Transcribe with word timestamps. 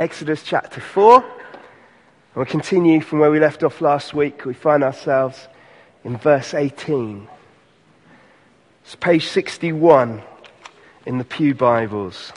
Exodus 0.00 0.42
chapter 0.42 0.80
4. 0.80 1.22
We'll 2.34 2.46
continue 2.46 3.02
from 3.02 3.18
where 3.18 3.30
we 3.30 3.38
left 3.38 3.62
off 3.62 3.82
last 3.82 4.14
week. 4.14 4.46
We 4.46 4.54
find 4.54 4.82
ourselves 4.82 5.46
in 6.04 6.16
verse 6.16 6.54
18. 6.54 7.28
It's 8.82 8.96
page 8.96 9.26
61 9.26 10.22
in 11.04 11.18
the 11.18 11.24
Pew 11.24 11.54
Bibles. 11.54 12.32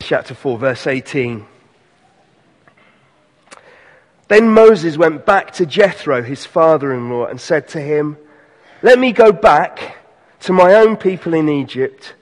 Chapter 0.00 0.34
4, 0.34 0.56
verse 0.56 0.86
18. 0.86 1.46
Then 4.28 4.50
Moses 4.50 4.98
went 4.98 5.24
back 5.24 5.52
to 5.54 5.66
Jethro, 5.66 6.22
his 6.22 6.44
father 6.44 6.92
in 6.92 7.10
law, 7.10 7.26
and 7.26 7.40
said 7.40 7.66
to 7.68 7.80
him, 7.80 8.18
Let 8.82 8.98
me 8.98 9.12
go 9.12 9.32
back 9.32 9.96
to 10.40 10.52
my 10.52 10.74
own 10.74 10.96
people 10.96 11.32
in 11.32 11.48
Egypt 11.48 12.14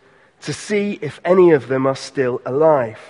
to 0.42 0.52
see 0.52 0.98
if 1.02 1.20
any 1.24 1.50
of 1.50 1.66
them 1.66 1.84
are 1.86 1.96
still 1.96 2.40
alive. 2.46 3.00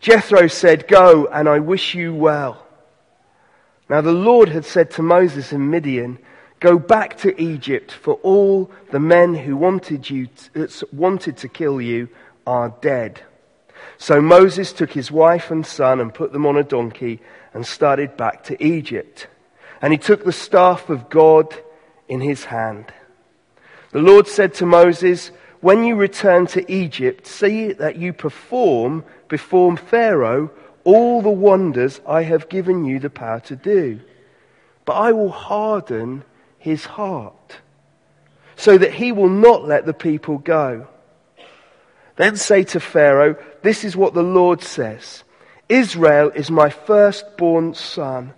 Jethro 0.00 0.48
said, 0.48 0.88
Go, 0.88 1.26
and 1.26 1.48
I 1.48 1.60
wish 1.60 1.94
you 1.94 2.12
well. 2.12 2.66
Now 3.88 4.00
the 4.00 4.12
Lord 4.12 4.48
had 4.48 4.64
said 4.64 4.90
to 4.92 5.02
Moses 5.02 5.52
in 5.52 5.70
Midian, 5.70 6.18
Go 6.58 6.78
back 6.78 7.16
to 7.18 7.40
Egypt, 7.40 7.92
for 7.92 8.14
all 8.14 8.70
the 8.90 9.00
men 9.00 9.34
who 9.34 9.56
wanted, 9.56 10.10
you 10.10 10.26
to, 10.54 10.64
uh, 10.64 10.68
wanted 10.92 11.36
to 11.38 11.48
kill 11.48 11.80
you 11.80 12.08
are 12.46 12.74
dead. 12.80 13.22
So 13.98 14.20
Moses 14.20 14.72
took 14.72 14.92
his 14.92 15.10
wife 15.10 15.50
and 15.50 15.64
son 15.64 16.00
and 16.00 16.12
put 16.12 16.32
them 16.32 16.44
on 16.44 16.56
a 16.56 16.64
donkey 16.64 17.20
and 17.52 17.66
started 17.66 18.16
back 18.16 18.44
to 18.44 18.62
Egypt. 18.64 19.26
And 19.82 19.92
he 19.92 19.98
took 19.98 20.24
the 20.24 20.32
staff 20.32 20.90
of 20.90 21.10
God 21.10 21.54
in 22.08 22.20
his 22.20 22.44
hand. 22.44 22.92
The 23.92 24.00
Lord 24.00 24.28
said 24.28 24.54
to 24.54 24.66
Moses, 24.66 25.30
When 25.60 25.84
you 25.84 25.96
return 25.96 26.46
to 26.48 26.70
Egypt, 26.72 27.26
see 27.26 27.72
that 27.72 27.96
you 27.96 28.12
perform 28.12 29.04
before 29.28 29.76
Pharaoh 29.76 30.50
all 30.84 31.22
the 31.22 31.30
wonders 31.30 32.00
I 32.06 32.22
have 32.22 32.48
given 32.48 32.84
you 32.84 32.98
the 32.98 33.10
power 33.10 33.40
to 33.40 33.56
do. 33.56 34.00
But 34.84 34.94
I 34.94 35.12
will 35.12 35.30
harden 35.30 36.24
his 36.58 36.84
heart 36.84 37.58
so 38.56 38.76
that 38.76 38.92
he 38.92 39.12
will 39.12 39.28
not 39.28 39.66
let 39.66 39.86
the 39.86 39.94
people 39.94 40.38
go. 40.38 40.86
Then 42.16 42.36
say 42.36 42.64
to 42.64 42.80
Pharaoh, 42.80 43.36
This 43.62 43.84
is 43.84 43.96
what 43.96 44.14
the 44.14 44.22
Lord 44.22 44.62
says. 44.62 45.24
Israel 45.70 46.30
is 46.34 46.50
my 46.50 46.68
firstborn 46.68 47.74
son. 47.74 48.34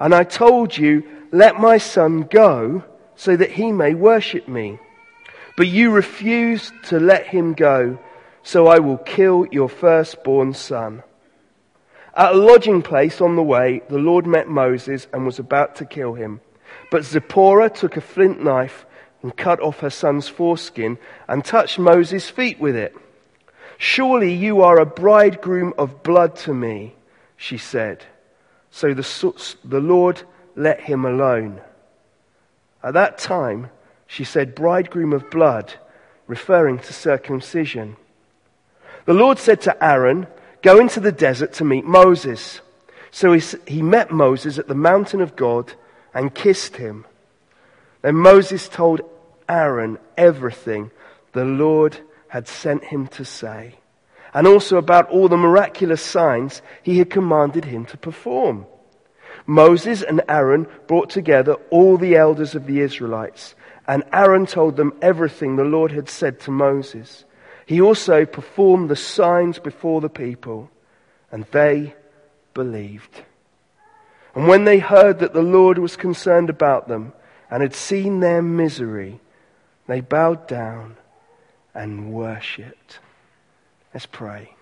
And 0.00 0.12
I 0.12 0.24
told 0.24 0.76
you, 0.76 1.04
let 1.30 1.60
my 1.60 1.78
son 1.78 2.22
go 2.22 2.84
so 3.14 3.36
that 3.36 3.52
he 3.52 3.70
may 3.70 3.94
worship 3.94 4.48
me. 4.48 4.80
But 5.56 5.68
you 5.68 5.92
refused 5.92 6.72
to 6.86 6.98
let 6.98 7.28
him 7.28 7.54
go, 7.54 7.98
so 8.42 8.66
I 8.66 8.80
will 8.80 8.98
kill 8.98 9.46
your 9.52 9.68
firstborn 9.68 10.52
son. 10.52 11.04
At 12.16 12.34
a 12.34 12.38
lodging 12.38 12.82
place 12.82 13.20
on 13.20 13.36
the 13.36 13.42
way, 13.42 13.82
the 13.88 13.98
Lord 13.98 14.26
met 14.26 14.48
Moses 14.48 15.06
and 15.12 15.24
was 15.24 15.38
about 15.38 15.76
to 15.76 15.84
kill 15.84 16.14
him. 16.14 16.40
But 16.90 17.04
Zipporah 17.04 17.70
took 17.70 17.96
a 17.96 18.00
flint 18.00 18.42
knife 18.42 18.84
and 19.22 19.36
cut 19.36 19.60
off 19.60 19.78
her 19.78 19.90
son's 19.90 20.26
foreskin 20.26 20.98
and 21.28 21.44
touched 21.44 21.78
Moses' 21.78 22.28
feet 22.28 22.58
with 22.58 22.74
it. 22.74 22.96
Surely 23.78 24.32
you 24.32 24.62
are 24.62 24.78
a 24.78 24.86
bridegroom 24.86 25.74
of 25.78 26.02
blood 26.02 26.36
to 26.36 26.54
me, 26.54 26.94
she 27.36 27.58
said. 27.58 28.04
So 28.70 28.94
the, 28.94 29.56
the 29.64 29.80
Lord 29.80 30.22
let 30.56 30.80
him 30.80 31.04
alone. 31.04 31.60
At 32.82 32.94
that 32.94 33.18
time, 33.18 33.70
she 34.06 34.24
said, 34.24 34.54
bridegroom 34.54 35.12
of 35.12 35.30
blood, 35.30 35.74
referring 36.26 36.78
to 36.78 36.92
circumcision. 36.92 37.96
The 39.06 39.14
Lord 39.14 39.38
said 39.38 39.60
to 39.62 39.84
Aaron, 39.84 40.26
Go 40.62 40.80
into 40.80 41.00
the 41.00 41.12
desert 41.12 41.52
to 41.54 41.64
meet 41.64 41.84
Moses. 41.84 42.60
So 43.10 43.32
he, 43.32 43.42
he 43.66 43.82
met 43.82 44.10
Moses 44.10 44.58
at 44.58 44.66
the 44.66 44.74
mountain 44.74 45.20
of 45.20 45.36
God 45.36 45.72
and 46.14 46.34
kissed 46.34 46.76
him. 46.76 47.04
Then 48.02 48.16
Moses 48.16 48.68
told 48.68 49.02
Aaron 49.48 49.98
everything 50.16 50.90
the 51.32 51.44
Lord 51.44 51.98
had 52.34 52.48
sent 52.48 52.82
him 52.82 53.06
to 53.06 53.24
say, 53.24 53.72
and 54.34 54.44
also 54.44 54.76
about 54.76 55.08
all 55.08 55.28
the 55.28 55.36
miraculous 55.36 56.02
signs 56.02 56.62
he 56.82 56.98
had 56.98 57.08
commanded 57.08 57.64
him 57.64 57.86
to 57.86 57.96
perform. 57.96 58.66
Moses 59.46 60.02
and 60.02 60.20
Aaron 60.28 60.66
brought 60.88 61.10
together 61.10 61.52
all 61.70 61.96
the 61.96 62.16
elders 62.16 62.56
of 62.56 62.66
the 62.66 62.80
Israelites, 62.80 63.54
and 63.86 64.02
Aaron 64.12 64.46
told 64.46 64.74
them 64.74 64.98
everything 65.00 65.54
the 65.54 65.62
Lord 65.62 65.92
had 65.92 66.08
said 66.08 66.40
to 66.40 66.50
Moses. 66.50 67.24
He 67.66 67.80
also 67.80 68.26
performed 68.26 68.90
the 68.90 68.96
signs 68.96 69.60
before 69.60 70.00
the 70.00 70.08
people, 70.08 70.68
and 71.30 71.44
they 71.52 71.94
believed. 72.52 73.22
And 74.34 74.48
when 74.48 74.64
they 74.64 74.80
heard 74.80 75.20
that 75.20 75.34
the 75.34 75.42
Lord 75.58 75.78
was 75.78 75.94
concerned 75.94 76.50
about 76.50 76.88
them 76.88 77.12
and 77.48 77.62
had 77.62 77.76
seen 77.76 78.18
their 78.18 78.42
misery, 78.42 79.20
they 79.86 80.00
bowed 80.00 80.48
down 80.48 80.96
and 81.74 82.12
worshipped. 82.12 82.98
Let's 83.92 84.06
pray. 84.06 84.54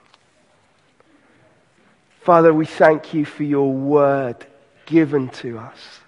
Father, 2.21 2.55
we 2.55 2.67
thank 2.67 3.15
you 3.15 3.25
for 3.25 3.43
your 3.43 3.73
word 3.73 4.47
given 4.87 5.29
to 5.29 5.59
us. 5.59 6.01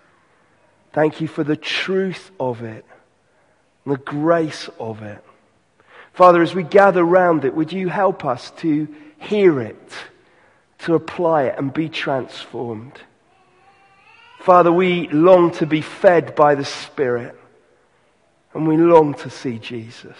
Thank 0.92 1.20
you 1.20 1.26
for 1.26 1.42
the 1.42 1.56
truth 1.56 2.30
of 2.38 2.62
it, 2.62 2.84
the 3.84 3.96
grace 3.96 4.68
of 4.78 5.02
it. 5.02 5.22
Father, 6.12 6.40
as 6.40 6.54
we 6.54 6.62
gather 6.62 7.02
round 7.02 7.44
it, 7.44 7.54
would 7.54 7.72
you 7.72 7.88
help 7.88 8.24
us 8.24 8.52
to 8.58 8.86
hear 9.18 9.60
it, 9.60 9.92
to 10.78 10.94
apply 10.94 11.44
it, 11.44 11.58
and 11.58 11.74
be 11.74 11.88
transformed? 11.88 12.92
Father, 14.38 14.72
we 14.72 15.08
long 15.08 15.50
to 15.52 15.66
be 15.66 15.80
fed 15.80 16.36
by 16.36 16.54
the 16.54 16.64
Spirit, 16.64 17.36
and 18.52 18.68
we 18.68 18.76
long 18.76 19.14
to 19.14 19.30
see 19.30 19.58
Jesus. 19.58 20.16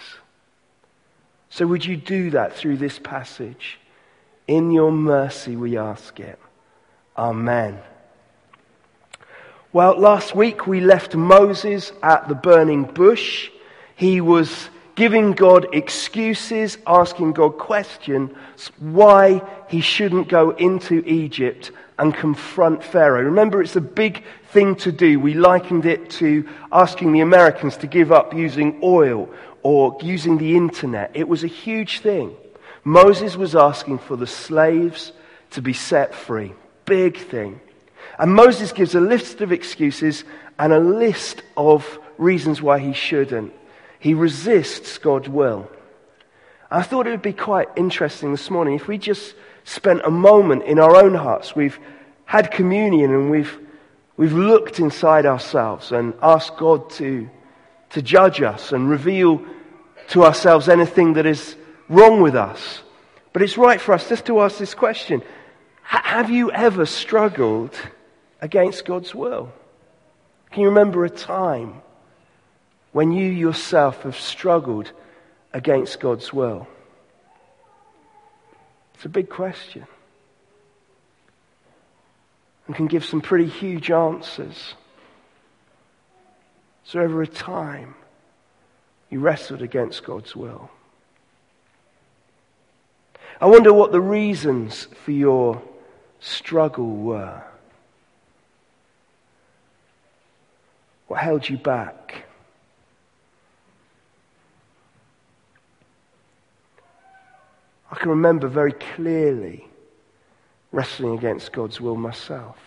So 1.55 1.65
would 1.65 1.85
you 1.85 1.95
do 1.95 2.31
that 2.31 2.57
through 2.57 2.75
this 2.75 2.99
passage? 2.99 3.79
In 4.45 4.71
your 4.71 4.91
mercy 4.91 5.55
we 5.55 5.77
ask 5.77 6.19
it. 6.19 6.37
Amen. 7.17 7.79
Well, 9.71 9.97
last 9.97 10.35
week 10.35 10.67
we 10.67 10.81
left 10.81 11.15
Moses 11.15 11.93
at 12.03 12.27
the 12.27 12.35
burning 12.35 12.83
bush. 12.83 13.49
He 13.95 14.19
was 14.19 14.69
giving 14.95 15.31
God 15.31 15.67
excuses, 15.73 16.77
asking 16.85 17.31
God 17.31 17.57
questions 17.57 18.31
why 18.79 19.41
he 19.69 19.79
shouldn't 19.79 20.27
go 20.27 20.49
into 20.49 21.03
Egypt 21.05 21.71
and 21.97 22.13
confront 22.13 22.83
Pharaoh. 22.83 23.23
Remember, 23.23 23.61
it's 23.61 23.77
a 23.77 23.81
big 23.81 24.25
thing 24.51 24.75
to 24.75 24.91
do. 24.91 25.21
We 25.21 25.33
likened 25.33 25.85
it 25.85 26.09
to 26.21 26.49
asking 26.73 27.13
the 27.13 27.21
Americans 27.21 27.77
to 27.77 27.87
give 27.87 28.11
up 28.11 28.33
using 28.33 28.77
oil 28.83 29.29
or 29.65 29.97
using 29.99 30.37
the 30.37 30.55
internet. 30.55 31.09
It 31.15 31.27
was 31.27 31.43
a 31.43 31.47
huge 31.47 32.01
thing. 32.01 32.35
Moses 32.83 33.35
was 33.35 33.55
asking 33.55 33.97
for 33.97 34.15
the 34.15 34.27
slaves 34.27 35.11
to 35.49 35.61
be 35.63 35.73
set 35.73 36.13
free. 36.13 36.53
Big 36.85 37.17
thing. 37.17 37.59
And 38.19 38.31
Moses 38.31 38.71
gives 38.71 38.93
a 38.93 38.99
list 38.99 39.41
of 39.41 39.51
excuses 39.51 40.23
and 40.59 40.71
a 40.71 40.79
list 40.79 41.41
of 41.57 41.97
reasons 42.19 42.61
why 42.61 42.77
he 42.77 42.93
shouldn't. 42.93 43.53
He 43.97 44.13
resists 44.13 44.99
God's 44.99 45.29
will. 45.29 45.67
I 46.69 46.83
thought 46.83 47.07
it 47.07 47.09
would 47.09 47.23
be 47.23 47.33
quite 47.33 47.69
interesting 47.75 48.29
this 48.29 48.51
morning 48.51 48.75
if 48.75 48.87
we 48.87 48.99
just 48.99 49.33
spent 49.63 50.01
a 50.05 50.11
moment 50.11 50.61
in 50.65 50.77
our 50.77 50.95
own 50.95 51.15
hearts. 51.15 51.55
We've 51.55 51.79
had 52.25 52.51
communion 52.51 53.11
and 53.11 53.31
we've, 53.31 53.57
we've 54.15 54.33
looked 54.33 54.79
inside 54.79 55.25
ourselves 55.25 55.91
and 55.91 56.13
asked 56.21 56.55
God 56.57 56.91
to, 56.91 57.27
to 57.89 58.01
judge 58.03 58.43
us 58.43 58.71
and 58.71 58.87
reveal 58.87 59.43
to 60.09 60.23
ourselves 60.23 60.69
anything 60.69 61.13
that 61.13 61.25
is 61.25 61.55
wrong 61.89 62.21
with 62.21 62.35
us. 62.35 62.81
But 63.33 63.41
it's 63.41 63.57
right 63.57 63.81
for 63.81 63.93
us 63.93 64.07
just 64.07 64.25
to 64.27 64.41
ask 64.41 64.57
this 64.57 64.73
question 64.73 65.21
Have 65.81 66.29
you 66.29 66.51
ever 66.51 66.85
struggled 66.85 67.75
against 68.41 68.85
God's 68.85 69.13
will? 69.13 69.51
Can 70.51 70.61
you 70.61 70.69
remember 70.69 71.03
a 71.03 71.09
time 71.09 71.81
when 72.91 73.11
you 73.11 73.29
yourself 73.29 74.03
have 74.03 74.17
struggled 74.17 74.91
against 75.53 75.99
God's 75.99 76.31
will? 76.31 76.67
It's 78.93 79.05
a 79.05 79.09
big 79.09 79.29
question 79.29 79.85
and 82.67 82.75
can 82.75 82.87
give 82.87 83.05
some 83.05 83.21
pretty 83.21 83.47
huge 83.47 83.91
answers. 83.91 84.75
Is 86.85 86.93
there 86.93 87.03
ever 87.03 87.21
a 87.21 87.27
time 87.27 87.95
you 89.15 89.21
wrestled 89.21 89.61
against 89.61 90.03
God's 90.03 90.35
will. 90.35 90.69
I 93.39 93.45
wonder 93.45 93.71
what 93.71 93.93
the 93.93 94.01
reasons 94.01 94.89
for 95.05 95.11
your 95.11 95.61
struggle 96.19 96.97
were. 96.97 97.41
What 101.07 101.21
held 101.21 101.47
you 101.47 101.57
back? 101.57 102.25
I 107.89 107.95
can 107.95 108.09
remember 108.09 108.49
very 108.49 108.73
clearly 108.73 109.65
wrestling 110.73 111.17
against 111.17 111.53
God's 111.53 111.79
will 111.79 111.95
myself. 111.95 112.57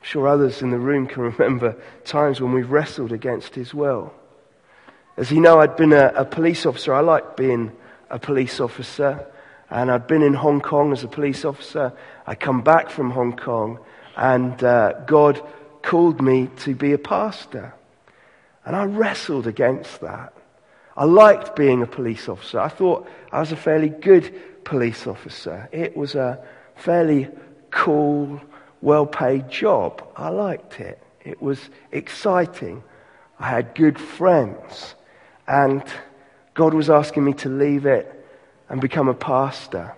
I'm 0.00 0.06
sure 0.06 0.26
others 0.26 0.62
in 0.62 0.70
the 0.70 0.78
room 0.78 1.06
can 1.06 1.22
remember 1.34 1.76
times 2.06 2.40
when 2.40 2.52
we've 2.54 2.70
wrestled 2.70 3.12
against 3.12 3.54
His 3.56 3.74
will. 3.74 4.14
As 5.16 5.30
you 5.30 5.40
know, 5.40 5.60
I'd 5.60 5.76
been 5.76 5.92
a, 5.92 6.12
a 6.14 6.24
police 6.24 6.66
officer. 6.66 6.92
I 6.92 7.00
liked 7.00 7.36
being 7.36 7.72
a 8.10 8.18
police 8.18 8.60
officer. 8.60 9.26
And 9.70 9.90
I'd 9.90 10.06
been 10.06 10.22
in 10.22 10.34
Hong 10.34 10.60
Kong 10.60 10.92
as 10.92 11.02
a 11.02 11.08
police 11.08 11.44
officer. 11.44 11.92
I'd 12.26 12.38
come 12.38 12.62
back 12.62 12.90
from 12.90 13.10
Hong 13.10 13.36
Kong, 13.36 13.80
and 14.16 14.62
uh, 14.62 14.92
God 15.06 15.42
called 15.82 16.20
me 16.20 16.48
to 16.58 16.74
be 16.74 16.92
a 16.92 16.98
pastor. 16.98 17.74
And 18.64 18.76
I 18.76 18.84
wrestled 18.84 19.46
against 19.46 20.00
that. 20.02 20.32
I 20.96 21.04
liked 21.04 21.56
being 21.56 21.82
a 21.82 21.86
police 21.86 22.28
officer. 22.28 22.60
I 22.60 22.68
thought 22.68 23.08
I 23.32 23.40
was 23.40 23.52
a 23.52 23.56
fairly 23.56 23.88
good 23.88 24.64
police 24.64 25.06
officer. 25.06 25.68
It 25.72 25.96
was 25.96 26.14
a 26.14 26.38
fairly 26.76 27.28
cool, 27.70 28.40
well 28.82 29.06
paid 29.06 29.50
job. 29.50 30.06
I 30.16 30.28
liked 30.28 30.80
it. 30.80 31.02
It 31.24 31.42
was 31.42 31.58
exciting. 31.90 32.84
I 33.38 33.48
had 33.48 33.74
good 33.74 33.98
friends. 33.98 34.94
And 35.46 35.82
God 36.54 36.74
was 36.74 36.90
asking 36.90 37.24
me 37.24 37.34
to 37.34 37.48
leave 37.48 37.86
it 37.86 38.12
and 38.68 38.80
become 38.80 39.08
a 39.08 39.14
pastor. 39.14 39.94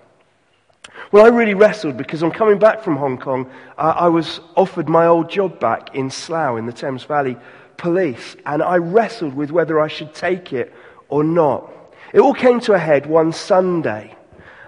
Well, 1.13 1.25
I 1.25 1.29
really 1.29 1.55
wrestled 1.55 1.97
because 1.97 2.23
on 2.23 2.33
coming 2.33 2.59
back 2.59 2.83
from 2.83 2.97
Hong 2.97 3.19
Kong, 3.19 3.51
uh, 3.79 3.95
I 3.97 4.09
was 4.09 4.41
offered 4.57 4.89
my 4.89 5.07
old 5.07 5.31
job 5.31 5.59
back 5.59 5.95
in 5.95 6.11
Slough 6.11 6.59
in 6.59 6.67
the 6.67 6.73
Thames 6.73 7.05
Valley 7.05 7.37
Police, 7.77 8.37
and 8.45 8.63
I 8.63 8.77
wrestled 8.77 9.35
with 9.35 9.51
whether 9.51 9.81
I 9.81 9.89
should 9.89 10.13
take 10.13 10.53
it 10.53 10.75
or 11.09 11.25
not. 11.25 11.71
It 12.13 12.21
all 12.21 12.35
came 12.35 12.61
to 12.61 12.73
a 12.73 12.79
head 12.79 13.07
one 13.07 13.33
Sunday. 13.33 14.15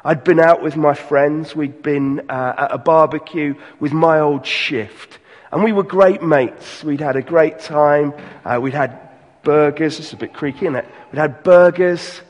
I'd 0.05 0.25
been 0.25 0.41
out 0.41 0.63
with 0.63 0.77
my 0.77 0.95
friends. 0.95 1.55
We'd 1.55 1.83
been 1.83 2.31
uh, 2.31 2.55
at 2.57 2.73
a 2.73 2.79
barbecue 2.79 3.55
with 3.81 3.93
my 3.93 4.21
old 4.21 4.47
shift. 4.47 5.19
And 5.53 5.65
we 5.65 5.73
were 5.73 5.83
great 5.83 6.23
mates. 6.23 6.85
We'd 6.85 7.01
had 7.01 7.17
a 7.17 7.23
great 7.23 7.59
time. 7.59 8.15
Uh, 8.45 8.61
we'd 8.63 8.73
had 8.73 9.10
burgers. 9.43 9.99
It's 9.99 10.13
a 10.13 10.17
bit 10.17 10.33
creaky, 10.33 10.67
isn't 10.67 10.77
it? 10.77 10.87
We'd 11.13 11.19
had 11.19 11.43
burgers, 11.43 12.21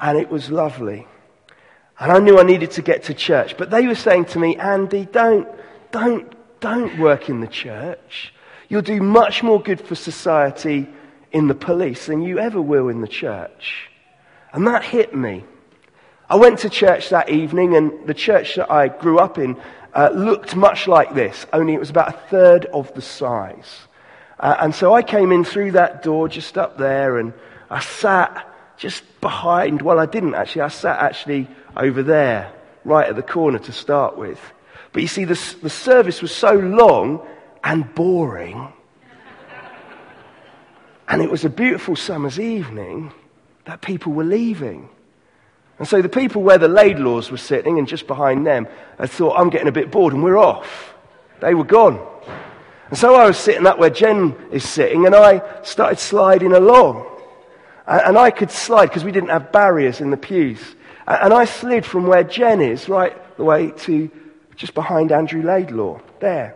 and 0.00 0.18
it 0.18 0.30
was 0.30 0.50
lovely. 0.50 1.06
And 1.98 2.12
I 2.12 2.18
knew 2.18 2.38
I 2.38 2.44
needed 2.44 2.70
to 2.72 2.82
get 2.82 3.04
to 3.04 3.14
church. 3.14 3.56
But 3.56 3.70
they 3.70 3.86
were 3.86 3.94
saying 3.94 4.26
to 4.26 4.38
me, 4.38 4.56
Andy, 4.56 5.06
don't, 5.06 5.48
don't, 5.90 6.32
don't 6.60 6.98
work 6.98 7.28
in 7.28 7.40
the 7.40 7.48
church. 7.48 8.32
You'll 8.68 8.82
do 8.82 9.02
much 9.02 9.42
more 9.42 9.60
good 9.60 9.80
for 9.80 9.94
society 9.94 10.88
in 11.32 11.48
the 11.48 11.54
police 11.54 12.06
than 12.06 12.22
you 12.22 12.38
ever 12.38 12.60
will 12.60 12.88
in 12.88 13.00
the 13.00 13.08
church. 13.08 13.88
And 14.52 14.66
that 14.66 14.84
hit 14.84 15.14
me. 15.14 15.44
I 16.30 16.36
went 16.36 16.58
to 16.60 16.70
church 16.70 17.08
that 17.08 17.30
evening, 17.30 17.74
and 17.74 18.06
the 18.06 18.14
church 18.14 18.56
that 18.56 18.70
I 18.70 18.88
grew 18.88 19.18
up 19.18 19.38
in 19.38 19.56
uh, 19.94 20.10
looked 20.14 20.54
much 20.54 20.86
like 20.86 21.14
this, 21.14 21.46
only 21.52 21.74
it 21.74 21.80
was 21.80 21.90
about 21.90 22.08
a 22.08 22.18
third 22.28 22.66
of 22.66 22.92
the 22.94 23.02
size. 23.02 23.87
Uh, 24.38 24.56
and 24.60 24.74
so 24.74 24.94
I 24.94 25.02
came 25.02 25.32
in 25.32 25.44
through 25.44 25.72
that 25.72 26.02
door 26.02 26.28
just 26.28 26.56
up 26.56 26.78
there, 26.78 27.18
and 27.18 27.32
I 27.70 27.80
sat 27.80 28.46
just 28.76 29.02
behind. 29.20 29.82
Well, 29.82 29.98
I 29.98 30.06
didn't 30.06 30.34
actually. 30.34 30.62
I 30.62 30.68
sat 30.68 31.00
actually 31.00 31.48
over 31.76 32.02
there, 32.02 32.52
right 32.84 33.08
at 33.08 33.16
the 33.16 33.22
corner 33.22 33.58
to 33.58 33.72
start 33.72 34.16
with. 34.16 34.40
But 34.92 35.02
you 35.02 35.08
see, 35.08 35.24
the, 35.24 35.54
the 35.62 35.70
service 35.70 36.22
was 36.22 36.32
so 36.34 36.52
long 36.52 37.26
and 37.62 37.94
boring. 37.94 38.72
And 41.08 41.22
it 41.22 41.30
was 41.30 41.44
a 41.44 41.50
beautiful 41.50 41.96
summer's 41.96 42.38
evening 42.38 43.12
that 43.64 43.80
people 43.80 44.12
were 44.12 44.24
leaving. 44.24 44.90
And 45.78 45.86
so 45.88 46.02
the 46.02 46.08
people 46.08 46.42
where 46.42 46.58
the 46.58 46.68
Laidlaws 46.68 47.30
were 47.30 47.38
sitting 47.38 47.78
and 47.78 47.88
just 47.88 48.06
behind 48.06 48.46
them 48.46 48.66
had 48.98 49.10
thought, 49.10 49.38
I'm 49.38 49.48
getting 49.48 49.68
a 49.68 49.72
bit 49.72 49.90
bored 49.90 50.12
and 50.12 50.22
we're 50.22 50.38
off. 50.38 50.94
They 51.40 51.54
were 51.54 51.64
gone. 51.64 52.04
And 52.88 52.98
so 52.98 53.14
I 53.14 53.26
was 53.26 53.36
sitting 53.36 53.66
up 53.66 53.78
where 53.78 53.90
Jen 53.90 54.34
is 54.50 54.68
sitting 54.68 55.06
and 55.06 55.14
I 55.14 55.62
started 55.62 55.98
sliding 55.98 56.52
along. 56.52 57.06
And 57.86 58.18
I 58.18 58.30
could 58.30 58.50
slide 58.50 58.86
because 58.86 59.04
we 59.04 59.12
didn't 59.12 59.30
have 59.30 59.52
barriers 59.52 60.00
in 60.00 60.10
the 60.10 60.16
pews. 60.16 60.60
And 61.06 61.32
I 61.32 61.44
slid 61.44 61.86
from 61.86 62.06
where 62.06 62.24
Jen 62.24 62.60
is 62.60 62.88
right 62.88 63.16
the 63.36 63.44
way 63.44 63.70
to 63.70 64.10
just 64.56 64.74
behind 64.74 65.12
Andrew 65.12 65.42
Laidlaw. 65.42 66.00
There. 66.20 66.54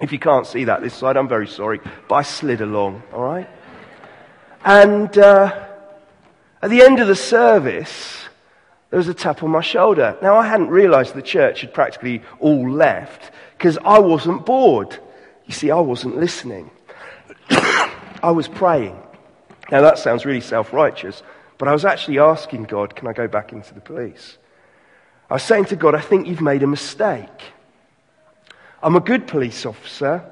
If 0.00 0.12
you 0.12 0.18
can't 0.18 0.46
see 0.46 0.64
that 0.64 0.82
this 0.82 0.94
side, 0.94 1.16
I'm 1.16 1.28
very 1.28 1.46
sorry. 1.46 1.80
But 2.08 2.14
I 2.16 2.22
slid 2.22 2.60
along, 2.60 3.02
all 3.12 3.22
right? 3.22 3.48
And 4.64 5.16
uh, 5.16 5.68
at 6.60 6.70
the 6.70 6.82
end 6.82 6.98
of 7.00 7.08
the 7.08 7.16
service, 7.16 8.24
there 8.90 8.98
was 8.98 9.08
a 9.08 9.14
tap 9.14 9.42
on 9.42 9.50
my 9.50 9.60
shoulder. 9.60 10.18
Now, 10.22 10.36
I 10.36 10.46
hadn't 10.46 10.68
realized 10.68 11.14
the 11.14 11.22
church 11.22 11.62
had 11.62 11.72
practically 11.72 12.22
all 12.40 12.70
left 12.70 13.30
because 13.56 13.78
I 13.84 13.98
wasn't 14.00 14.44
bored. 14.44 14.98
You 15.52 15.58
see, 15.58 15.70
I 15.70 15.80
wasn't 15.80 16.16
listening. 16.16 16.70
I 17.50 18.30
was 18.30 18.48
praying. 18.48 18.98
Now, 19.70 19.82
that 19.82 19.98
sounds 19.98 20.24
really 20.24 20.40
self 20.40 20.72
righteous, 20.72 21.22
but 21.58 21.68
I 21.68 21.72
was 21.74 21.84
actually 21.84 22.20
asking 22.20 22.64
God, 22.64 22.96
can 22.96 23.06
I 23.06 23.12
go 23.12 23.28
back 23.28 23.52
into 23.52 23.74
the 23.74 23.82
police? 23.82 24.38
I 25.28 25.34
was 25.34 25.42
saying 25.42 25.66
to 25.66 25.76
God, 25.76 25.94
I 25.94 26.00
think 26.00 26.26
you've 26.26 26.40
made 26.40 26.62
a 26.62 26.66
mistake. 26.66 27.52
I'm 28.82 28.96
a 28.96 29.00
good 29.00 29.26
police 29.26 29.66
officer. 29.66 30.24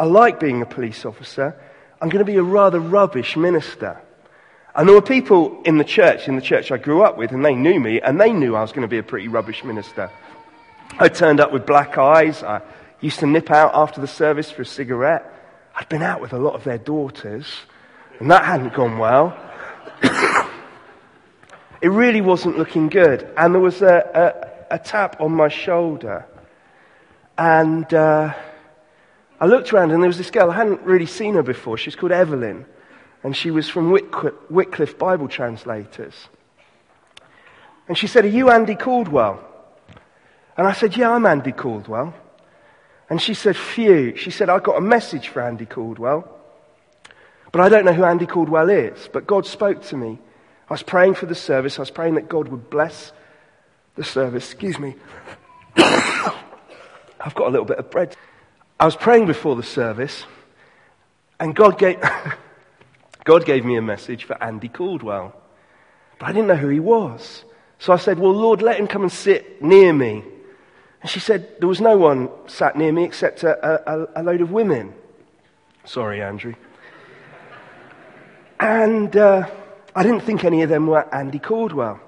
I 0.00 0.04
like 0.04 0.40
being 0.40 0.62
a 0.62 0.66
police 0.66 1.04
officer. 1.04 1.54
I'm 2.00 2.08
going 2.08 2.26
to 2.26 2.32
be 2.32 2.36
a 2.38 2.42
rather 2.42 2.80
rubbish 2.80 3.36
minister. 3.36 4.00
And 4.74 4.88
there 4.88 4.96
were 4.96 5.00
people 5.00 5.62
in 5.62 5.78
the 5.78 5.84
church, 5.84 6.26
in 6.26 6.34
the 6.34 6.42
church 6.42 6.72
I 6.72 6.78
grew 6.78 7.04
up 7.04 7.16
with, 7.16 7.30
and 7.30 7.44
they 7.44 7.54
knew 7.54 7.78
me, 7.78 8.00
and 8.00 8.20
they 8.20 8.32
knew 8.32 8.56
I 8.56 8.62
was 8.62 8.72
going 8.72 8.82
to 8.82 8.88
be 8.88 8.98
a 8.98 9.04
pretty 9.04 9.28
rubbish 9.28 9.62
minister. 9.62 10.10
I 10.98 11.06
turned 11.06 11.38
up 11.38 11.52
with 11.52 11.66
black 11.66 11.98
eyes. 11.98 12.42
I 12.42 12.62
used 13.00 13.20
to 13.20 13.26
nip 13.26 13.50
out 13.50 13.72
after 13.74 14.00
the 14.00 14.06
service 14.06 14.50
for 14.50 14.62
a 14.62 14.66
cigarette. 14.66 15.32
I'd 15.74 15.88
been 15.88 16.02
out 16.02 16.20
with 16.20 16.32
a 16.32 16.38
lot 16.38 16.54
of 16.54 16.64
their 16.64 16.78
daughters, 16.78 17.46
and 18.18 18.30
that 18.30 18.44
hadn't 18.44 18.74
gone 18.74 18.98
well. 18.98 19.36
it 21.82 21.88
really 21.88 22.20
wasn't 22.20 22.56
looking 22.56 22.88
good. 22.88 23.28
And 23.36 23.54
there 23.54 23.60
was 23.60 23.82
a, 23.82 24.64
a, 24.70 24.76
a 24.76 24.78
tap 24.78 25.20
on 25.20 25.32
my 25.32 25.48
shoulder. 25.48 26.26
And 27.36 27.92
uh, 27.92 28.32
I 29.38 29.46
looked 29.46 29.72
around, 29.72 29.90
and 29.92 30.02
there 30.02 30.08
was 30.08 30.18
this 30.18 30.30
girl. 30.30 30.50
I 30.50 30.56
hadn't 30.56 30.80
really 30.82 31.06
seen 31.06 31.34
her 31.34 31.42
before. 31.42 31.76
She 31.76 31.88
was 31.88 31.96
called 31.96 32.12
Evelyn. 32.12 32.64
And 33.22 33.36
she 33.36 33.50
was 33.50 33.68
from 33.68 33.90
Wycliffe, 33.90 34.34
Wycliffe 34.48 34.98
Bible 34.98 35.28
Translators. 35.28 36.14
And 37.88 37.98
she 37.98 38.06
said, 38.06 38.24
Are 38.24 38.28
you 38.28 38.50
Andy 38.50 38.74
Caldwell? 38.74 39.42
And 40.56 40.66
I 40.66 40.72
said, 40.72 40.96
Yeah, 40.96 41.10
I'm 41.10 41.26
Andy 41.26 41.52
Caldwell. 41.52 42.14
And 43.08 43.20
she 43.20 43.34
said, 43.34 43.56
Phew. 43.56 44.16
She 44.16 44.30
said, 44.30 44.48
"I've 44.48 44.64
got 44.64 44.78
a 44.78 44.80
message 44.80 45.28
for 45.28 45.40
Andy 45.40 45.66
Caldwell. 45.66 46.28
But 47.52 47.60
I 47.60 47.68
don't 47.68 47.84
know 47.84 47.92
who 47.92 48.04
Andy 48.04 48.26
Caldwell 48.26 48.68
is. 48.68 49.08
But 49.12 49.26
God 49.26 49.46
spoke 49.46 49.82
to 49.86 49.96
me. 49.96 50.18
I 50.68 50.74
was 50.74 50.82
praying 50.82 51.14
for 51.14 51.26
the 51.26 51.34
service. 51.34 51.78
I 51.78 51.82
was 51.82 51.90
praying 51.90 52.14
that 52.16 52.28
God 52.28 52.48
would 52.48 52.68
bless 52.68 53.12
the 53.94 54.04
service. 54.04 54.50
Excuse 54.52 54.78
me. 54.78 54.96
I've 55.76 57.34
got 57.34 57.46
a 57.46 57.50
little 57.50 57.64
bit 57.64 57.78
of 57.78 57.90
bread. 57.90 58.16
I 58.78 58.84
was 58.84 58.96
praying 58.96 59.26
before 59.26 59.56
the 59.56 59.62
service, 59.62 60.24
and 61.40 61.56
God 61.56 61.78
gave, 61.78 61.98
God 63.24 63.46
gave 63.46 63.64
me 63.64 63.76
a 63.76 63.82
message 63.82 64.24
for 64.24 64.42
Andy 64.42 64.68
Caldwell. 64.68 65.34
But 66.18 66.28
I 66.28 66.32
didn't 66.32 66.48
know 66.48 66.56
who 66.56 66.68
he 66.68 66.80
was. 66.80 67.44
So 67.78 67.92
I 67.92 67.96
said, 67.96 68.18
Well, 68.18 68.32
Lord, 68.32 68.60
let 68.60 68.78
him 68.78 68.86
come 68.86 69.02
and 69.02 69.12
sit 69.12 69.62
near 69.62 69.92
me. 69.92 70.24
And 71.06 71.10
she 71.12 71.20
said, 71.20 71.60
There 71.60 71.68
was 71.68 71.80
no 71.80 71.96
one 71.96 72.28
sat 72.48 72.74
near 72.74 72.90
me 72.90 73.04
except 73.04 73.44
a, 73.44 73.54
a, 73.88 74.08
a 74.16 74.22
load 74.24 74.40
of 74.40 74.50
women. 74.50 74.92
Sorry, 75.84 76.20
Andrew. 76.20 76.54
And 78.58 79.16
uh, 79.16 79.48
I 79.94 80.02
didn't 80.02 80.22
think 80.22 80.42
any 80.42 80.62
of 80.62 80.68
them 80.68 80.88
were 80.88 81.06
Andy 81.14 81.38
Caldwell. 81.38 82.00